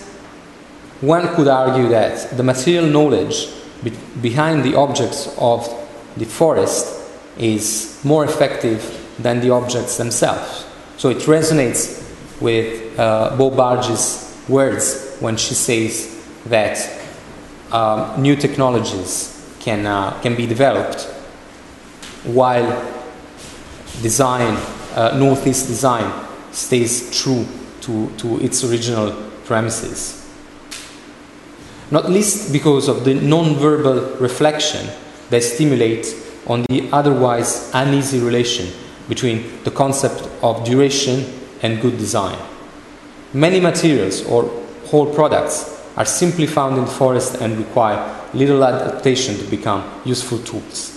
one 1.01 1.35
could 1.37 1.47
argue 1.47 1.89
that 1.91 2.37
the 2.37 2.43
material 2.43 2.87
knowledge 2.87 3.49
be- 3.85 3.93
behind 4.21 4.65
the 4.65 4.75
objects 4.75 5.33
of 5.39 5.69
the 6.17 6.25
forest 6.25 7.09
is 7.39 8.01
more 8.05 8.25
effective 8.25 8.83
than 9.19 9.41
the 9.41 9.51
objects 9.51 9.97
themselves. 9.97 10.67
So 10.97 11.11
it 11.11 11.19
resonates 11.19 12.05
with 12.41 12.99
uh, 12.99 13.37
Bo-Bardi's 13.37 14.37
words 14.49 15.17
when 15.21 15.37
she 15.37 15.55
says 15.55 16.21
that 16.47 17.01
um, 17.71 18.21
new 18.21 18.35
technologies 18.35 19.35
can, 19.61 19.87
uh, 19.87 20.19
can 20.21 20.35
be 20.35 20.47
developed 20.47 21.03
while 22.25 22.67
design, 24.03 24.57
uh, 24.95 25.17
Northeast 25.17 25.69
design, 25.69 26.27
stays 26.51 27.17
true 27.23 27.47
to, 27.83 28.11
to 28.17 28.41
its 28.41 28.65
original 28.65 29.13
premises 29.45 30.18
not 31.91 32.11
least 32.11 32.53
because 32.53 32.89
of 32.89 33.05
the 33.05 33.15
non-verbal 33.15 34.17
reflection 34.17 34.89
they 35.31 35.41
stimulate 35.41 36.15
on 36.47 36.65
the 36.69 36.89
otherwise 36.93 37.71
uneasy 37.75 38.21
relation 38.21 38.69
between 39.09 39.63
the 39.65 39.71
concept 39.71 40.29
of 40.43 40.65
duration 40.65 41.25
and 41.63 41.81
good 41.81 41.99
design. 41.99 42.39
Many 43.33 43.61
materials 43.61 44.25
or 44.27 44.45
whole 44.87 45.13
products 45.15 45.79
are 45.97 46.05
simply 46.05 46.47
found 46.47 46.79
in 46.79 46.85
the 46.85 46.91
forest 46.91 47.41
and 47.41 47.59
require 47.59 48.15
little 48.33 48.65
adaptation 48.65 49.37
to 49.37 49.45
become 49.45 49.85
useful 50.05 50.39
tools. 50.39 50.95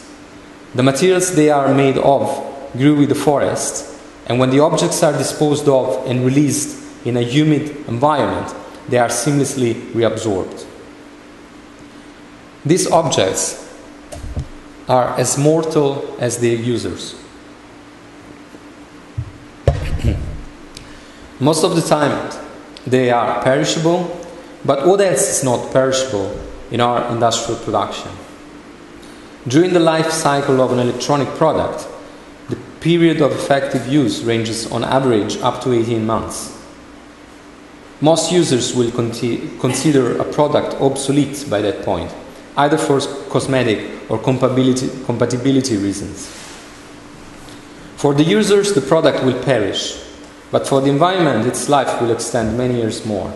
The 0.76 0.84
materials 0.84 1.36
they 1.36 1.50
are 1.50 1.74
made 1.74 1.98
of 1.98 2.72
grew 2.74 2.96
with 2.96 3.10
the 3.10 3.16
forest, 3.16 4.00
and 4.28 4.40
when 4.40 4.50
the 4.50 4.60
objects 4.60 5.04
are 5.04 5.12
disposed 5.12 5.68
of 5.68 6.08
and 6.08 6.26
released 6.26 7.06
in 7.06 7.18
a 7.18 7.22
humid 7.22 7.76
environment, 7.88 8.56
they 8.88 8.98
are 8.98 9.10
seamlessly 9.10 9.74
reabsorbed. 9.92 10.66
These 12.63 12.91
objects 12.91 13.58
are 14.88 15.17
as 15.19 15.38
mortal 15.38 16.15
as 16.19 16.38
their 16.38 16.56
users. 16.56 17.15
Most 21.39 21.63
of 21.63 21.76
the 21.76 21.82
time, 21.82 22.30
they 22.86 23.10
are 23.10 23.41
perishable, 23.41 24.15
but 24.63 24.86
what 24.86 25.02
else 25.02 25.28
is 25.28 25.43
not 25.43 25.74
perishable 25.74 26.39
in 26.69 26.82
our 26.82 27.12
industrial 27.12 27.60
production? 27.62 28.12
During 29.47 29.74
the 29.74 29.80
life 29.80 30.12
cycle 30.12 30.62
of 30.62 30.71
an 30.71 30.78
electronic 30.78 31.30
product, 31.30 31.88
the 32.50 32.58
period 32.80 33.21
of 33.21 33.32
effective 33.32 33.88
use 33.88 34.24
ranges 34.24 34.71
on 34.71 34.84
average 34.84 35.38
up 35.38 35.63
to 35.63 35.74
18 35.74 36.06
months. 36.06 36.56
Most 38.02 38.32
users 38.32 38.76
will 38.76 38.91
consider 38.91 40.17
a 40.19 40.26
product 40.32 40.76
obsolete 40.80 41.50
by 41.50 41.62
that 41.62 41.84
point 41.84 42.12
either 42.58 42.78
for 42.78 43.00
cosmetic 43.30 44.10
or 44.10 44.18
compatibility, 44.18 44.90
compatibility 45.06 45.78
reasons. 45.78 46.28
For 47.96 48.14
the 48.14 48.24
users, 48.24 48.74
the 48.74 48.82
product 48.82 49.24
will 49.24 49.42
perish, 49.44 50.04
but 50.52 50.68
for 50.68 50.82
the 50.82 50.90
environment, 50.90 51.48
its 51.48 51.70
life 51.70 52.02
will 52.02 52.12
extend 52.12 52.58
many 52.58 52.76
years 52.76 53.06
more. 53.06 53.32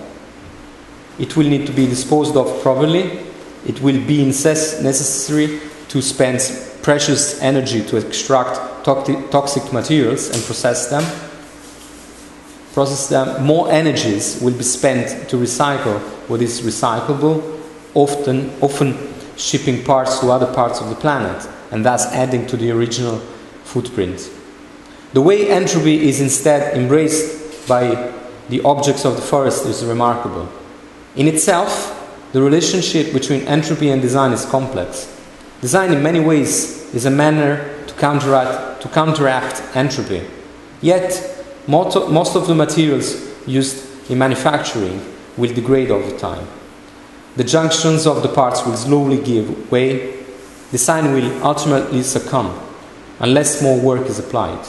It 1.18 1.38
will 1.38 1.48
need 1.48 1.66
to 1.68 1.72
be 1.72 1.86
disposed 1.86 2.36
of 2.36 2.62
properly. 2.62 3.20
It 3.66 3.82
will 3.82 4.06
be 4.06 4.26
necessary 4.26 5.60
to 5.88 6.02
spend 6.02 6.42
precious 6.82 7.42
energy 7.42 7.84
to 7.86 7.98
extract 7.98 8.84
toxic 8.84 9.72
materials 9.72 10.30
and 10.30 10.44
process 10.44 10.90
them. 10.90 11.04
Process 12.74 13.08
them. 13.08 13.46
More 13.46 13.72
energies 13.72 14.42
will 14.42 14.54
be 14.54 14.64
spent 14.64 15.30
to 15.30 15.38
recycle 15.38 16.00
what 16.28 16.42
is 16.42 16.62
recyclable 16.62 17.55
often, 17.96 18.52
often 18.62 18.96
shipping 19.36 19.84
parts 19.84 20.20
to 20.20 20.32
other 20.32 20.54
parts 20.54 20.80
of 20.80 20.90
the 20.90 20.96
planet 20.96 21.48
and 21.72 21.84
thus 21.84 22.06
adding 22.14 22.46
to 22.48 22.56
the 22.56 22.70
original 22.72 23.18
footprint. 23.64 24.30
The 25.14 25.22
way 25.22 25.50
entropy 25.50 26.08
is 26.08 26.22
instead 26.22 26.78
embraced 26.78 27.68
by 27.68 28.14
the 28.50 28.62
objects 28.62 29.06
of 29.06 29.16
the 29.16 29.22
forest 29.22 29.66
is 29.66 29.84
remarkable. 29.84 30.48
In 31.16 31.28
itself, 31.28 31.94
the 32.34 32.42
relationship 32.42 33.14
between 33.14 33.48
entropy 33.48 33.90
and 33.90 34.02
design 34.02 34.34
is 34.34 34.46
complex. 34.46 35.12
Design, 35.62 35.94
in 35.94 36.04
many 36.04 36.20
ways, 36.20 36.94
is 36.94 37.06
a 37.06 37.10
manner 37.10 37.74
to 37.88 37.94
counteract, 37.96 38.82
to 38.82 38.90
counteract 38.90 39.64
entropy. 39.76 40.22
Yet, 40.82 41.44
most 41.68 42.36
of 42.36 42.48
the 42.48 42.54
materials 42.54 43.16
used 43.48 44.12
in 44.12 44.18
manufacturing 44.18 45.02
will 45.38 45.54
degrade 45.54 45.90
over 45.90 46.16
time. 46.18 46.46
The 47.36 47.44
junctions 47.44 48.08
of 48.08 48.24
the 48.24 48.30
parts 48.30 48.66
will 48.66 48.78
slowly 48.78 49.22
give 49.22 49.70
way. 49.72 50.24
The 50.72 50.78
sign 50.78 51.14
will 51.14 51.44
ultimately 51.44 52.02
succumb 52.04 52.58
unless 53.20 53.62
more 53.62 53.80
work 53.80 54.08
is 54.08 54.20
applied. 54.20 54.66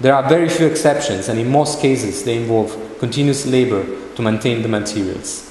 There 0.00 0.14
are 0.14 0.28
very 0.28 0.48
few 0.48 0.66
exceptions, 0.66 1.28
and 1.28 1.38
in 1.38 1.48
most 1.48 1.80
cases, 1.80 2.24
they 2.24 2.36
involve 2.36 2.76
continuous 2.98 3.46
labor 3.46 3.84
to 4.16 4.22
maintain 4.22 4.62
the 4.62 4.68
materials. 4.68 5.48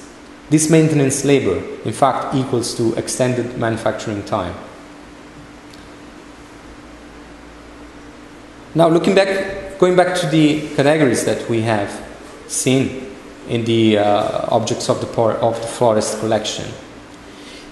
This 0.50 0.68
maintenance 0.68 1.24
labor, 1.24 1.64
in 1.84 1.92
fact, 1.92 2.34
equals 2.34 2.74
to 2.76 2.92
extended 2.94 3.56
manufacturing 3.56 4.22
time. 4.24 4.54
Now, 8.74 8.88
looking 8.88 9.14
back, 9.14 9.78
going 9.78 9.96
back 9.96 10.18
to 10.20 10.26
the 10.26 10.68
categories 10.76 11.24
that 11.24 11.48
we 11.48 11.62
have 11.62 11.90
seen 12.48 13.11
in 13.48 13.64
the 13.64 13.98
uh, 13.98 14.46
objects 14.54 14.88
of 14.88 15.00
the, 15.00 15.06
por- 15.06 15.36
of 15.36 15.60
the 15.60 15.66
forest 15.66 16.20
collection. 16.20 16.66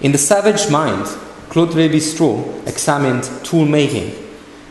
In 0.01 0.11
The 0.11 0.17
Savage 0.17 0.69
Mind, 0.69 1.05
Claude 1.49 1.71
Lévi-Strauss 1.71 2.67
examined 2.67 3.29
tool 3.43 3.65
making 3.65 4.15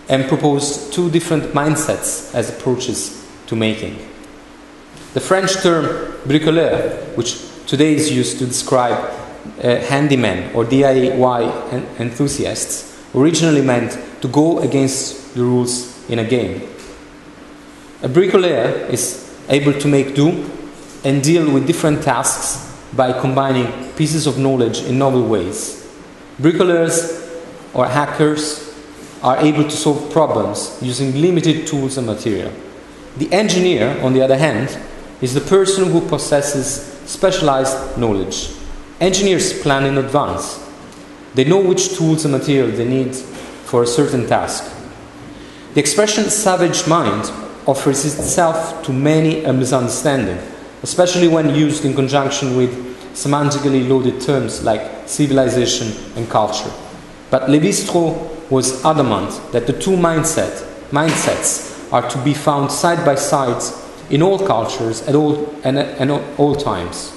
and 0.08 0.26
proposed 0.26 0.92
two 0.92 1.10
different 1.10 1.52
mindsets 1.52 2.34
as 2.34 2.50
approaches 2.50 3.26
to 3.46 3.54
making. 3.54 3.96
The 5.14 5.20
French 5.20 5.54
term 5.62 5.84
bricoleur, 6.24 7.16
which 7.16 7.38
today 7.66 7.94
is 7.94 8.10
used 8.10 8.38
to 8.38 8.46
describe 8.46 8.98
uh, 8.98 9.78
handymen 9.88 10.54
or 10.54 10.64
DIY 10.64 11.72
en- 11.72 11.86
enthusiasts, 11.98 12.98
originally 13.14 13.62
meant 13.62 13.98
to 14.20 14.28
go 14.28 14.60
against 14.60 15.34
the 15.34 15.42
rules 15.42 16.08
in 16.08 16.18
a 16.18 16.24
game. 16.24 16.62
A 18.02 18.08
bricoleur 18.08 18.88
is 18.88 19.36
able 19.48 19.72
to 19.74 19.88
make 19.88 20.14
do 20.14 20.48
and 21.04 21.22
deal 21.22 21.50
with 21.50 21.66
different 21.66 22.02
tasks 22.02 22.66
by 22.94 23.18
combining 23.18 23.92
pieces 23.94 24.26
of 24.26 24.38
knowledge 24.38 24.82
in 24.82 24.98
novel 24.98 25.26
ways. 25.26 25.88
Bricoleurs 26.40 27.18
or 27.74 27.86
hackers 27.86 28.74
are 29.22 29.38
able 29.38 29.64
to 29.64 29.70
solve 29.70 30.10
problems 30.12 30.78
using 30.82 31.20
limited 31.20 31.66
tools 31.66 31.98
and 31.98 32.06
material. 32.06 32.52
The 33.18 33.32
engineer, 33.32 34.00
on 34.02 34.12
the 34.12 34.22
other 34.22 34.36
hand, 34.36 34.78
is 35.20 35.34
the 35.34 35.40
person 35.40 35.90
who 35.90 36.00
possesses 36.08 36.82
specialized 37.08 37.98
knowledge. 37.98 38.50
Engineers 39.00 39.60
plan 39.62 39.84
in 39.84 39.98
advance. 39.98 40.58
They 41.34 41.44
know 41.44 41.60
which 41.60 41.96
tools 41.96 42.24
and 42.24 42.32
material 42.32 42.70
they 42.70 42.88
need 42.88 43.14
for 43.14 43.82
a 43.82 43.86
certain 43.86 44.26
task. 44.26 44.64
The 45.74 45.80
expression 45.80 46.24
savage 46.24 46.88
mind 46.88 47.30
offers 47.66 48.04
itself 48.04 48.82
to 48.84 48.92
many 48.92 49.44
a 49.44 49.52
misunderstanding, 49.52 50.38
especially 50.82 51.28
when 51.28 51.54
used 51.54 51.84
in 51.84 51.94
conjunction 51.94 52.56
with 52.56 52.72
semantically 53.14 53.88
loaded 53.88 54.20
terms 54.20 54.62
like 54.62 55.08
civilization 55.08 55.92
and 56.16 56.28
culture. 56.30 56.70
But 57.30 57.42
Lévi-Strauss 57.42 58.50
was 58.50 58.84
adamant 58.84 59.30
that 59.52 59.66
the 59.66 59.72
two 59.72 59.96
mindset, 59.96 60.64
mindsets 60.90 61.92
are 61.92 62.08
to 62.08 62.18
be 62.24 62.34
found 62.34 62.70
side 62.70 63.04
by 63.04 63.14
side 63.14 63.62
in 64.10 64.22
all 64.22 64.38
cultures 64.38 65.02
at 65.02 65.14
all, 65.14 65.54
and 65.64 65.78
at 65.78 66.10
all 66.38 66.54
times. 66.56 67.12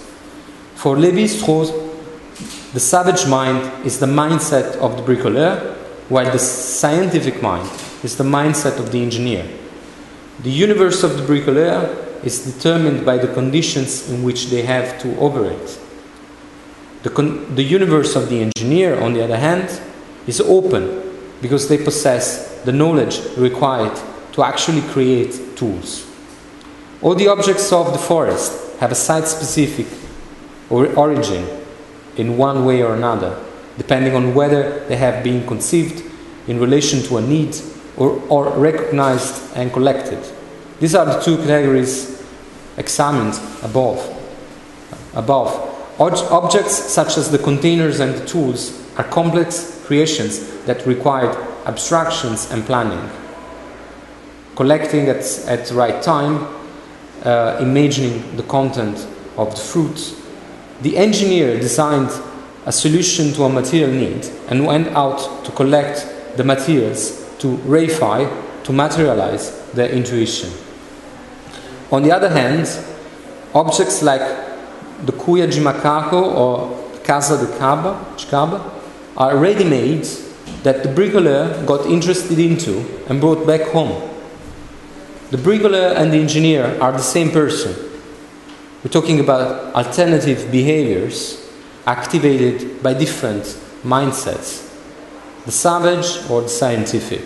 For 0.75 0.95
Lévi-Strauss, 0.95 1.71
the 2.73 2.79
savage 2.79 3.27
mind 3.27 3.85
is 3.85 3.99
the 3.99 4.05
mindset 4.05 4.75
of 4.77 4.97
the 4.97 5.03
bricoleur, 5.03 5.75
while 6.09 6.31
the 6.31 6.39
scientific 6.39 7.41
mind 7.41 7.69
is 8.03 8.17
the 8.17 8.23
mindset 8.23 8.77
of 8.77 8.91
the 8.91 9.01
engineer. 9.01 9.47
The 10.41 10.51
universe 10.51 11.03
of 11.03 11.17
the 11.17 11.23
bricoleur 11.23 12.12
is 12.23 12.53
determined 12.53 13.05
by 13.05 13.17
the 13.17 13.33
conditions 13.33 14.09
in 14.09 14.23
which 14.23 14.47
they 14.47 14.61
have 14.61 14.99
to 15.01 15.15
operate. 15.19 15.79
The, 17.03 17.09
con- 17.09 17.55
the 17.55 17.63
universe 17.63 18.15
of 18.15 18.29
the 18.29 18.41
engineer, 18.41 18.99
on 19.01 19.13
the 19.13 19.23
other 19.23 19.37
hand, 19.37 19.81
is 20.25 20.39
open 20.39 21.01
because 21.41 21.67
they 21.67 21.77
possess 21.77 22.61
the 22.63 22.71
knowledge 22.71 23.19
required 23.35 23.99
to 24.31 24.43
actually 24.43 24.81
create 24.81 25.57
tools. 25.57 26.09
All 27.01 27.15
the 27.15 27.27
objects 27.27 27.73
of 27.73 27.91
the 27.91 27.99
forest 27.99 28.77
have 28.79 28.91
a 28.91 28.95
site 28.95 29.27
specific 29.27 29.87
or 30.69 30.87
origin 30.95 31.45
in 32.15 32.37
one 32.37 32.63
way 32.65 32.81
or 32.81 32.95
another, 32.95 33.37
depending 33.77 34.15
on 34.15 34.33
whether 34.33 34.85
they 34.87 34.95
have 34.95 35.23
been 35.23 35.45
conceived 35.45 36.09
in 36.47 36.59
relation 36.59 37.01
to 37.03 37.17
a 37.17 37.21
need 37.21 37.55
or, 37.97 38.21
or 38.29 38.49
recognized 38.51 39.55
and 39.55 39.73
collected. 39.73 40.19
These 40.79 40.95
are 40.95 41.05
the 41.05 41.19
two 41.19 41.37
categories 41.37 42.12
examined 42.77 43.39
above. 43.61 43.99
Above. 45.13 45.69
Objects 45.99 46.73
such 46.73 47.17
as 47.17 47.29
the 47.29 47.37
containers 47.37 47.99
and 47.99 48.15
the 48.15 48.25
tools 48.25 48.83
are 48.97 49.03
complex 49.03 49.83
creations 49.85 50.63
that 50.65 50.85
required 50.85 51.35
abstractions 51.65 52.51
and 52.51 52.65
planning. 52.65 53.09
Collecting 54.55 55.07
at, 55.07 55.23
at 55.47 55.65
the 55.65 55.75
right 55.75 56.01
time, 56.01 56.47
uh, 57.23 57.57
imagining 57.61 58.35
the 58.35 58.43
content 58.43 59.07
of 59.37 59.51
the 59.51 59.61
fruit. 59.61 60.15
The 60.81 60.97
engineer 60.97 61.59
designed 61.59 62.11
a 62.65 62.71
solution 62.71 63.33
to 63.33 63.43
a 63.43 63.49
material 63.49 63.91
need 63.91 64.25
and 64.49 64.65
went 64.65 64.87
out 64.89 65.45
to 65.45 65.51
collect 65.51 66.07
the 66.37 66.43
materials 66.43 67.23
to 67.39 67.57
reify, 67.57 68.27
to 68.63 68.73
materialize 68.73 69.71
their 69.71 69.89
intuition. 69.89 70.49
On 71.93 72.01
the 72.01 72.11
other 72.11 72.29
hand, 72.29 72.67
objects 73.53 74.01
like 74.01 74.19
the 75.05 75.11
Cuia 75.11 75.45
de 75.45 75.61
Macaco 75.61 76.23
or 76.35 76.99
Casa 77.03 77.37
de 77.37 77.45
Caba, 77.59 78.03
Chicaba 78.17 78.71
are 79.15 79.37
ready 79.37 79.63
made 79.63 80.03
that 80.63 80.81
the 80.81 80.89
bricoleur 80.89 81.63
got 81.67 81.85
interested 81.85 82.39
into 82.39 82.83
and 83.07 83.21
brought 83.21 83.45
back 83.45 83.61
home. 83.69 84.09
The 85.29 85.37
bricoleur 85.37 85.95
and 85.95 86.11
the 86.11 86.17
engineer 86.17 86.79
are 86.81 86.91
the 86.91 86.97
same 86.97 87.29
person. 87.29 87.75
We're 88.83 88.89
talking 88.89 89.19
about 89.19 89.75
alternative 89.75 90.51
behaviors 90.51 91.47
activated 91.85 92.81
by 92.81 92.95
different 92.95 93.43
mindsets 93.83 94.71
the 95.45 95.51
savage 95.51 96.27
or 96.31 96.41
the 96.41 96.49
scientific. 96.49 97.21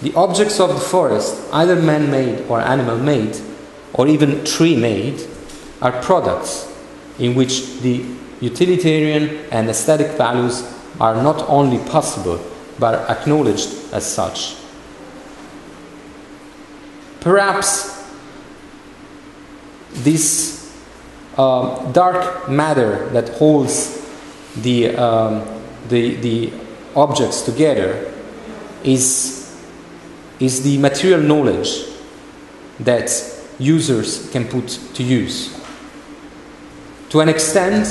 The 0.00 0.14
objects 0.14 0.60
of 0.60 0.70
the 0.70 0.80
forest, 0.80 1.36
either 1.52 1.74
man 1.74 2.08
made 2.08 2.46
or 2.48 2.60
animal 2.60 2.96
made, 2.96 3.36
or 3.98 4.08
even 4.08 4.42
tree 4.44 4.76
made, 4.76 5.20
are 5.82 5.92
products 6.02 6.72
in 7.18 7.34
which 7.34 7.80
the 7.80 8.04
utilitarian 8.40 9.44
and 9.50 9.68
aesthetic 9.68 10.16
values 10.16 10.62
are 11.00 11.20
not 11.22 11.46
only 11.48 11.78
possible 11.90 12.40
but 12.78 12.94
acknowledged 13.10 13.92
as 13.92 14.06
such. 14.06 14.54
Perhaps 17.20 18.06
this 19.92 20.72
uh, 21.36 21.90
dark 21.90 22.48
matter 22.48 23.08
that 23.10 23.28
holds 23.30 24.08
the, 24.56 24.96
um, 24.96 25.44
the, 25.88 26.14
the 26.16 26.52
objects 26.94 27.42
together 27.42 28.14
is, 28.84 29.58
is 30.38 30.62
the 30.62 30.78
material 30.78 31.20
knowledge 31.20 31.84
that 32.78 33.10
users 33.58 34.30
can 34.30 34.46
put 34.46 34.68
to 34.94 35.02
use. 35.02 35.54
To 37.10 37.20
an 37.20 37.28
extent, 37.28 37.88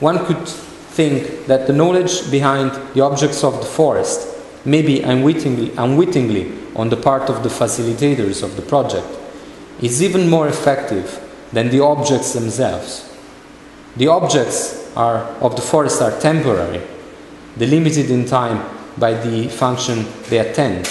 one 0.00 0.24
could 0.26 0.46
think 0.46 1.46
that 1.46 1.66
the 1.66 1.72
knowledge 1.72 2.30
behind 2.30 2.72
the 2.94 3.00
objects 3.00 3.42
of 3.42 3.58
the 3.60 3.66
forest 3.66 4.28
may 4.64 4.82
be 4.82 5.02
unwittingly, 5.02 5.72
unwittingly 5.76 6.52
on 6.76 6.88
the 6.88 6.96
part 6.96 7.30
of 7.30 7.42
the 7.42 7.48
facilitators 7.48 8.42
of 8.42 8.56
the 8.56 8.62
project 8.62 9.06
is 9.80 10.02
even 10.02 10.28
more 10.28 10.48
effective 10.48 11.18
than 11.52 11.70
the 11.70 11.80
objects 11.80 12.32
themselves. 12.34 13.06
The 13.96 14.08
objects 14.08 14.94
are, 14.96 15.24
of 15.40 15.56
the 15.56 15.62
forest 15.62 16.02
are 16.02 16.18
temporary, 16.20 16.82
delimited 17.58 18.10
in 18.10 18.26
time 18.26 18.64
by 18.98 19.14
the 19.14 19.48
function 19.48 20.06
they 20.28 20.38
attend. 20.38 20.88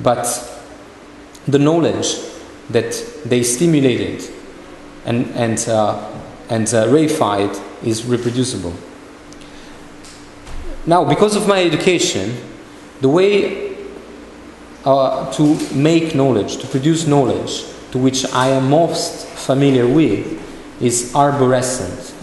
But 0.00 0.26
the 1.46 1.58
knowledge 1.58 2.18
that 2.70 2.92
they 3.24 3.42
stimulated 3.42 4.28
and, 5.04 5.26
and, 5.34 5.68
uh, 5.68 6.10
and 6.50 6.66
uh, 6.68 6.86
reified 6.86 7.58
is 7.82 8.04
reproducible. 8.04 8.74
Now, 10.86 11.04
because 11.04 11.36
of 11.36 11.46
my 11.48 11.62
education, 11.62 12.36
the 13.00 13.08
way 13.08 13.76
uh, 14.84 15.30
to 15.32 15.74
make 15.74 16.14
knowledge, 16.14 16.58
to 16.58 16.66
produce 16.66 17.06
knowledge, 17.06 17.64
to 17.92 17.98
which 17.98 18.24
I 18.32 18.48
am 18.48 18.68
most 18.68 19.26
familiar 19.26 19.86
with, 19.86 20.26
is 20.80 21.12
arborescent. 21.14 22.14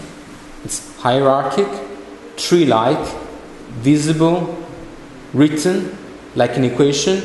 It's 0.64 0.96
hierarchic, 0.98 1.68
tree 2.36 2.66
like, 2.66 3.14
visible, 3.70 4.64
written, 5.32 5.96
like 6.34 6.56
an 6.56 6.64
equation 6.64 7.20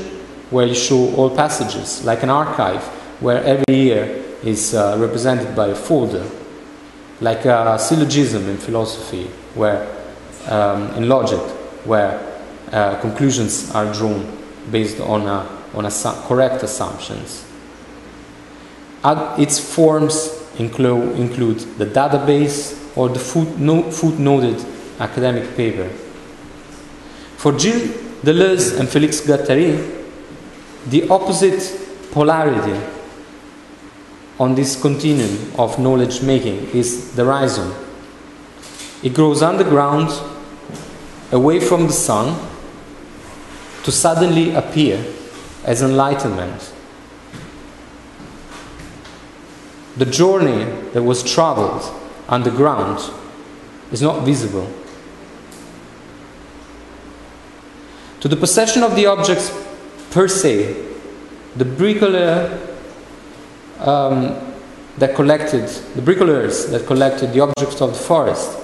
where 0.50 0.66
you 0.66 0.76
show 0.76 1.16
all 1.16 1.36
passages, 1.36 2.04
like 2.04 2.24
an 2.24 2.30
archive 2.30 2.84
where 3.22 3.44
every 3.44 3.76
year 3.76 4.04
is 4.44 4.74
uh, 4.74 4.98
represented 5.00 5.56
by 5.56 5.68
a 5.68 5.76
folder, 5.76 6.28
like 7.22 7.46
a 7.46 7.78
syllogism 7.80 8.50
in 8.50 8.58
philosophy, 8.58 9.26
where 9.54 9.88
um, 10.48 10.92
in 10.96 11.08
logic, 11.08 11.40
where 11.86 12.20
uh, 12.72 13.00
conclusions 13.00 13.72
are 13.76 13.94
drawn 13.94 14.26
based 14.72 15.00
on, 15.00 15.28
a, 15.28 15.48
on 15.76 15.86
a 15.86 15.92
correct 16.28 16.64
assumptions. 16.64 17.46
its 19.38 19.60
forms 19.60 20.42
include, 20.58 21.18
include 21.20 21.60
the 21.78 21.86
database 21.86 22.78
or 22.98 23.08
the 23.08 23.20
footnoted 23.20 25.00
academic 25.00 25.56
paper. 25.56 25.88
For 27.38 27.58
Gilles 27.58 27.90
Deleuze 28.24 28.80
and 28.80 28.88
Félix 28.88 29.22
Guattari, 29.26 30.06
the 30.88 31.08
opposite 31.10 32.12
polarity 32.12 32.80
on 34.42 34.56
this 34.56 34.82
continuum 34.82 35.54
of 35.60 35.78
knowledge 35.78 36.24
making 36.24 36.68
is 36.72 37.16
the 37.16 37.24
rhizome. 37.24 37.76
It 39.04 39.14
grows 39.14 39.44
underground, 39.44 40.10
away 41.32 41.60
from 41.60 41.86
the 41.86 41.94
sun, 41.94 42.36
to 43.84 43.92
suddenly 43.92 44.56
appear 44.56 45.06
as 45.64 45.84
enlightenment. 45.84 46.74
The 49.98 50.08
journey 50.08 50.66
that 50.94 51.04
was 51.04 51.22
traveled 51.22 51.84
underground 52.28 53.00
is 53.92 54.02
not 54.02 54.26
visible. 54.26 54.68
To 58.22 58.28
the 58.28 58.38
possession 58.38 58.82
of 58.82 58.96
the 58.96 59.06
objects 59.06 59.52
per 60.10 60.28
se, 60.28 60.74
the 61.56 61.66
bricoleur 61.66 62.71
um, 63.82 64.54
that 64.98 65.16
collected, 65.16 65.68
the 65.96 66.02
bricoleurs 66.02 66.70
that 66.70 66.86
collected 66.86 67.34
the 67.34 67.40
objects 67.40 67.82
of 67.82 67.94
the 67.94 68.00
forest, 68.00 68.58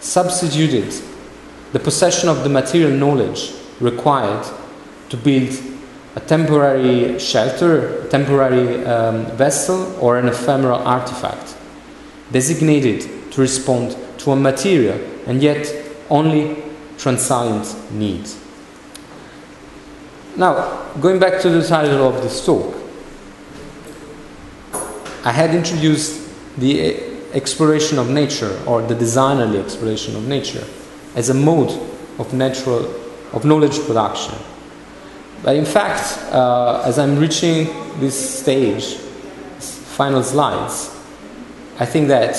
substituted 0.00 0.92
the 1.72 1.78
possession 1.78 2.28
of 2.28 2.42
the 2.42 2.48
material 2.48 2.90
knowledge 2.90 3.52
required 3.80 4.46
to 5.10 5.16
build 5.16 5.56
a 6.16 6.20
temporary 6.20 7.18
shelter, 7.18 8.02
a 8.02 8.08
temporary 8.08 8.84
um, 8.86 9.26
vessel, 9.36 9.94
or 10.00 10.18
an 10.18 10.28
ephemeral 10.28 10.80
artifact, 10.80 11.56
designated 12.32 13.30
to 13.30 13.40
respond 13.40 13.96
to 14.18 14.32
a 14.32 14.36
material 14.36 14.98
and 15.26 15.42
yet 15.42 15.72
only 16.10 16.56
transient 16.96 17.92
need. 17.92 18.28
Now, 20.36 20.92
going 21.00 21.18
back 21.18 21.40
to 21.42 21.50
the 21.50 21.66
title 21.66 22.08
of 22.08 22.22
this 22.22 22.44
talk, 22.44 22.74
I 25.28 25.32
had 25.32 25.54
introduced 25.54 26.26
the 26.56 26.94
exploration 27.34 27.98
of 27.98 28.08
nature 28.08 28.58
or 28.66 28.80
the 28.80 28.94
designerly 28.94 29.62
exploration 29.62 30.16
of 30.16 30.26
nature 30.26 30.64
as 31.16 31.28
a 31.28 31.34
mode 31.34 31.70
of 32.18 32.32
natural 32.32 32.86
of 33.34 33.44
knowledge 33.44 33.78
production. 33.80 34.34
But 35.42 35.56
in 35.56 35.66
fact, 35.66 36.16
uh, 36.32 36.80
as 36.82 36.98
I'm 36.98 37.18
reaching 37.18 37.66
this 38.00 38.40
stage, 38.40 38.94
final 39.98 40.22
slides, 40.22 40.96
I 41.78 41.84
think 41.84 42.08
that 42.08 42.34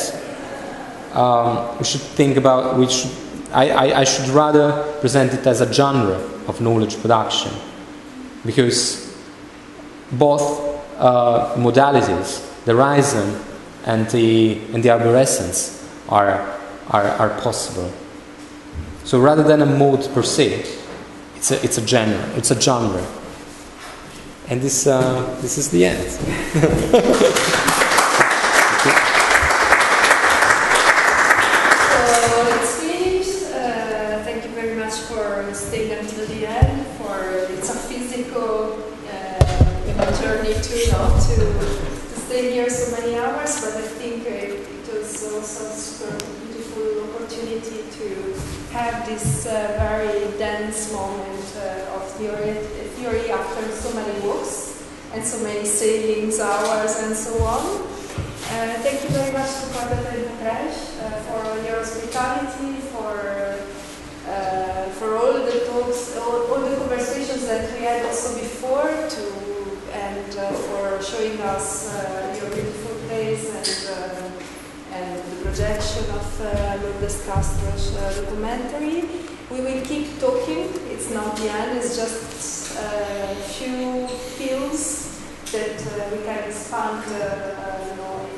um, 1.13 1.77
we 1.77 1.83
should 1.83 2.01
think 2.01 2.37
about 2.37 2.75
which 2.75 3.05
I, 3.53 3.69
I, 3.69 3.99
I 3.99 4.03
should 4.03 4.29
rather 4.29 4.97
present 4.99 5.31
it 5.35 5.45
as 5.45 5.61
a 5.61 5.71
genre 5.71 6.17
of 6.47 6.59
knowledge 6.59 6.99
production 6.99 7.51
because 8.43 9.15
both 10.11 10.43
uh, 10.97 11.53
modalities, 11.55 12.48
the 12.69 12.75
rhizome 12.75 13.35
and 13.85 14.07
the, 14.11 14.59
and 14.75 14.83
the 14.83 14.89
arborescence, 14.89 15.83
are, 16.07 16.55
are, 16.91 17.03
are 17.03 17.41
possible. 17.41 17.91
So 19.05 19.19
rather 19.19 19.41
than 19.41 19.63
a 19.63 19.65
mode 19.65 20.07
per 20.13 20.21
se, 20.21 20.67
it's 21.35 21.49
a, 21.49 21.63
it's 21.65 21.79
a 21.79 21.87
genre. 21.87 22.29
It's 22.35 22.51
a 22.51 22.61
genre. 22.61 23.03
And 24.49 24.61
this, 24.61 24.85
uh, 24.85 25.35
this 25.41 25.57
is 25.57 25.71
the 25.71 25.85
end. 25.85 26.19
Have 48.71 49.05
this 49.07 49.45
uh, 49.47 49.75
very 49.77 50.37
dense 50.37 50.93
moment 50.93 51.45
uh, 51.57 51.95
of 51.95 52.03
theory, 52.13 52.53
theory 52.95 53.31
after 53.31 53.67
so 53.71 53.93
many 53.95 54.19
books 54.21 54.85
and 55.13 55.23
so 55.23 55.43
many 55.43 55.65
sailings 55.65 56.39
hours 56.39 57.01
and 57.03 57.15
so 57.15 57.33
on. 57.43 57.65
Uh, 58.51 58.73
thank 58.85 59.03
you 59.03 59.09
very 59.09 59.33
much 59.33 59.49
to 59.59 59.65
Corbett 59.73 60.05
and 60.13 60.29
uh, 60.41 61.09
for 61.27 61.43
your 61.65 61.77
hospitality, 61.81 62.79
for 62.93 63.57
uh, 64.29 64.89
for 64.99 65.17
all 65.17 65.33
the 65.33 65.65
talks, 65.65 66.15
all, 66.17 66.53
all, 66.53 66.61
the 66.61 66.75
conversations 66.77 67.47
that 67.47 67.73
we 67.73 67.79
had 67.83 68.05
also 68.05 68.37
before, 68.39 68.89
to 69.09 69.21
uh, 69.23 69.28
for 70.65 71.01
showing 71.01 71.39
us 71.41 71.93
your 72.39 72.49
beautiful 72.49 72.95
place 73.07 73.45
and 73.55 74.29
and 74.91 75.21
the 75.31 75.43
projection 75.45 76.03
of 76.11 76.41
uh, 76.41 76.77
Lourdes 76.81 77.23
Castro's 77.25 77.95
uh, 77.95 78.21
documentary. 78.21 79.07
We 79.51 79.61
will 79.61 79.85
keep 79.85 80.19
talking. 80.19 80.69
It's 80.89 81.11
not 81.11 81.37
the 81.37 81.49
end. 81.49 81.77
It's 81.77 81.95
just 81.95 82.75
a 82.77 83.35
few 83.35 84.07
fields 84.07 85.21
that 85.51 85.77
uh, 85.77 86.15
we 86.15 86.23
can 86.23 86.43
expand 86.49 87.03
uh, 87.05 87.85
you 87.85 87.95
know, 87.97 88.29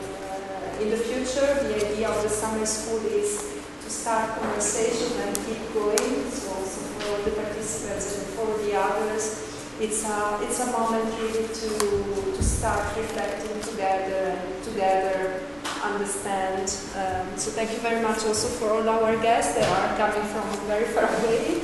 in, 0.81 0.89
the 0.89 0.97
future. 0.97 1.53
The 1.67 1.75
idea 1.87 2.09
of 2.09 2.21
the 2.23 2.29
summer 2.29 2.65
school 2.65 3.05
is 3.05 3.61
to 3.83 3.89
start 3.89 4.37
conversation 4.39 5.19
and 5.21 5.35
keep 5.45 5.73
going. 5.73 6.29
So 6.31 6.53
also 6.53 6.81
for 6.99 7.29
the 7.29 7.35
participants 7.35 8.17
and 8.17 8.27
for 8.35 8.57
the 8.57 8.75
others, 8.75 9.50
it's 9.81 10.05
a, 10.05 10.39
it's 10.43 10.59
a 10.59 10.71
moment 10.71 11.05
really 11.19 11.47
to, 11.47 12.33
to 12.37 12.43
start 12.43 12.95
reflecting 12.95 13.59
together 13.61 14.37
and 14.37 14.63
together 14.63 15.41
understand. 15.83 16.69
Um, 16.95 17.35
so 17.35 17.49
thank 17.49 17.71
you 17.71 17.79
very 17.79 17.99
much 18.01 18.23
also 18.23 18.47
for 18.47 18.69
all 18.69 18.87
our 18.87 19.17
guests 19.23 19.55
that 19.55 19.67
are 19.67 19.97
coming 19.97 20.27
from 20.29 20.47
very 20.67 20.85
far 20.85 21.09
away 21.23 21.63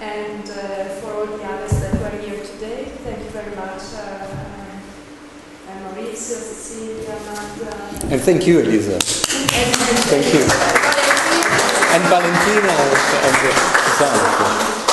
and 0.00 0.42
uh, 0.50 0.84
for 0.98 1.12
all 1.14 1.26
the 1.26 1.44
others 1.44 1.70
that 1.80 1.94
were 2.00 2.18
here 2.18 2.42
today. 2.44 2.84
Thank 3.04 3.18
you 3.18 3.30
very 3.30 3.54
much. 3.54 3.82
Uh, 3.94 5.70
and 5.70 5.86
Maurizio, 5.86 6.36
Cecilia, 6.42 7.14
Magda. 7.26 8.12
And 8.12 8.20
thank 8.20 8.46
you, 8.46 8.60
Elisa. 8.60 8.98
thank 10.10 10.34
you. 10.34 10.42
and 11.94 12.02
Valentina 12.10 12.72
and, 13.22 14.80
and 14.82 14.85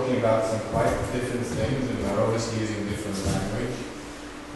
about 0.00 0.44
some 0.46 0.60
quite 0.72 0.88
different 1.12 1.44
things 1.44 1.90
and 1.90 1.98
we're 2.04 2.22
obviously 2.22 2.60
using 2.60 2.88
different 2.88 3.18
language. 3.26 3.76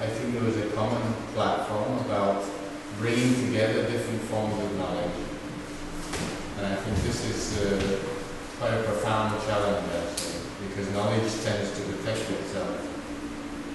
I 0.01 0.07
think 0.07 0.33
there 0.33 0.43
was 0.43 0.57
a 0.57 0.69
common 0.71 1.13
platform 1.35 1.99
about 2.07 2.43
bringing 2.99 3.35
together 3.45 3.83
different 3.83 4.23
forms 4.23 4.57
of 4.65 4.79
knowledge. 4.79 5.19
And 6.57 6.67
I 6.67 6.77
think 6.77 6.97
this 7.03 7.21
is 7.29 7.41
uh, 7.61 7.99
quite 8.59 8.75
a 8.75 8.83
profound 8.85 9.39
challenge 9.43 9.85
actually, 9.93 10.41
because 10.69 10.91
knowledge 10.93 11.29
tends 11.45 11.69
to 11.77 11.83
protect 11.85 12.31
itself. 12.31 12.81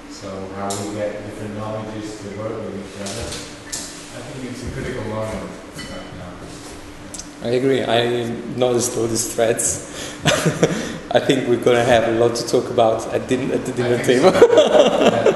So 0.10 0.30
how 0.56 0.70
we 0.82 0.96
get 0.96 1.14
different 1.26 1.58
knowledges 1.58 2.22
to 2.22 2.38
work 2.40 2.58
with 2.58 2.74
each 2.82 3.02
other, 3.06 3.28
I 4.18 4.22
think 4.26 4.50
it's 4.50 4.66
a 4.66 4.72
critical 4.72 5.04
moment 5.04 5.52
right 5.78 6.10
now. 6.18 6.34
I 7.44 7.50
agree. 7.54 7.84
I 7.84 8.30
noticed 8.56 8.98
all 8.98 9.08
these 9.08 9.36
threads. 9.36 10.18
I 11.14 11.20
think 11.20 11.48
we're 11.50 11.62
going 11.62 11.76
to 11.76 11.84
have 11.84 12.08
a 12.08 12.12
lot 12.12 12.36
to 12.36 12.48
talk 12.48 12.70
about 12.70 13.06
at, 13.14 13.28
din- 13.28 13.52
at 13.52 13.66
the 13.66 13.74
dinner 13.74 14.02
table. 14.04 14.32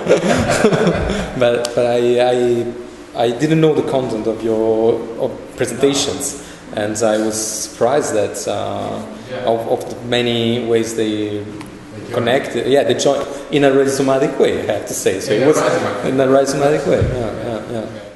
but 1.40 1.74
but 1.76 1.78
I, 1.78 2.20
I, 2.20 2.74
I 3.16 3.32
didn't 3.32 3.60
know 3.60 3.74
the 3.74 3.90
content 3.92 4.28
of 4.28 4.42
your 4.44 4.94
of 5.20 5.32
presentations, 5.58 6.42
and 6.76 6.96
I 7.04 7.18
was 7.18 7.36
surprised 7.36 8.14
that 8.14 8.48
uh, 8.48 9.06
of, 9.46 9.68
of 9.68 9.90
the 9.90 9.96
many 10.08 10.66
ways 10.66 10.96
they 10.96 11.44
connect. 12.14 12.56
Yeah, 12.56 12.84
they 12.84 12.94
join 12.94 13.26
in 13.52 13.66
a 13.66 13.72
rhizomatic 13.72 14.40
way. 14.40 14.62
I 14.62 14.74
have 14.74 14.88
to 14.88 14.94
say. 14.94 15.20
So 15.20 15.34
it 15.34 15.46
was 15.46 15.58
in 16.06 16.20
a 16.20 16.26
rhizomatic 16.26 16.88
way. 16.88 17.02
Yeah, 17.02 17.44
yeah, 17.44 17.72
yeah. 17.72 18.15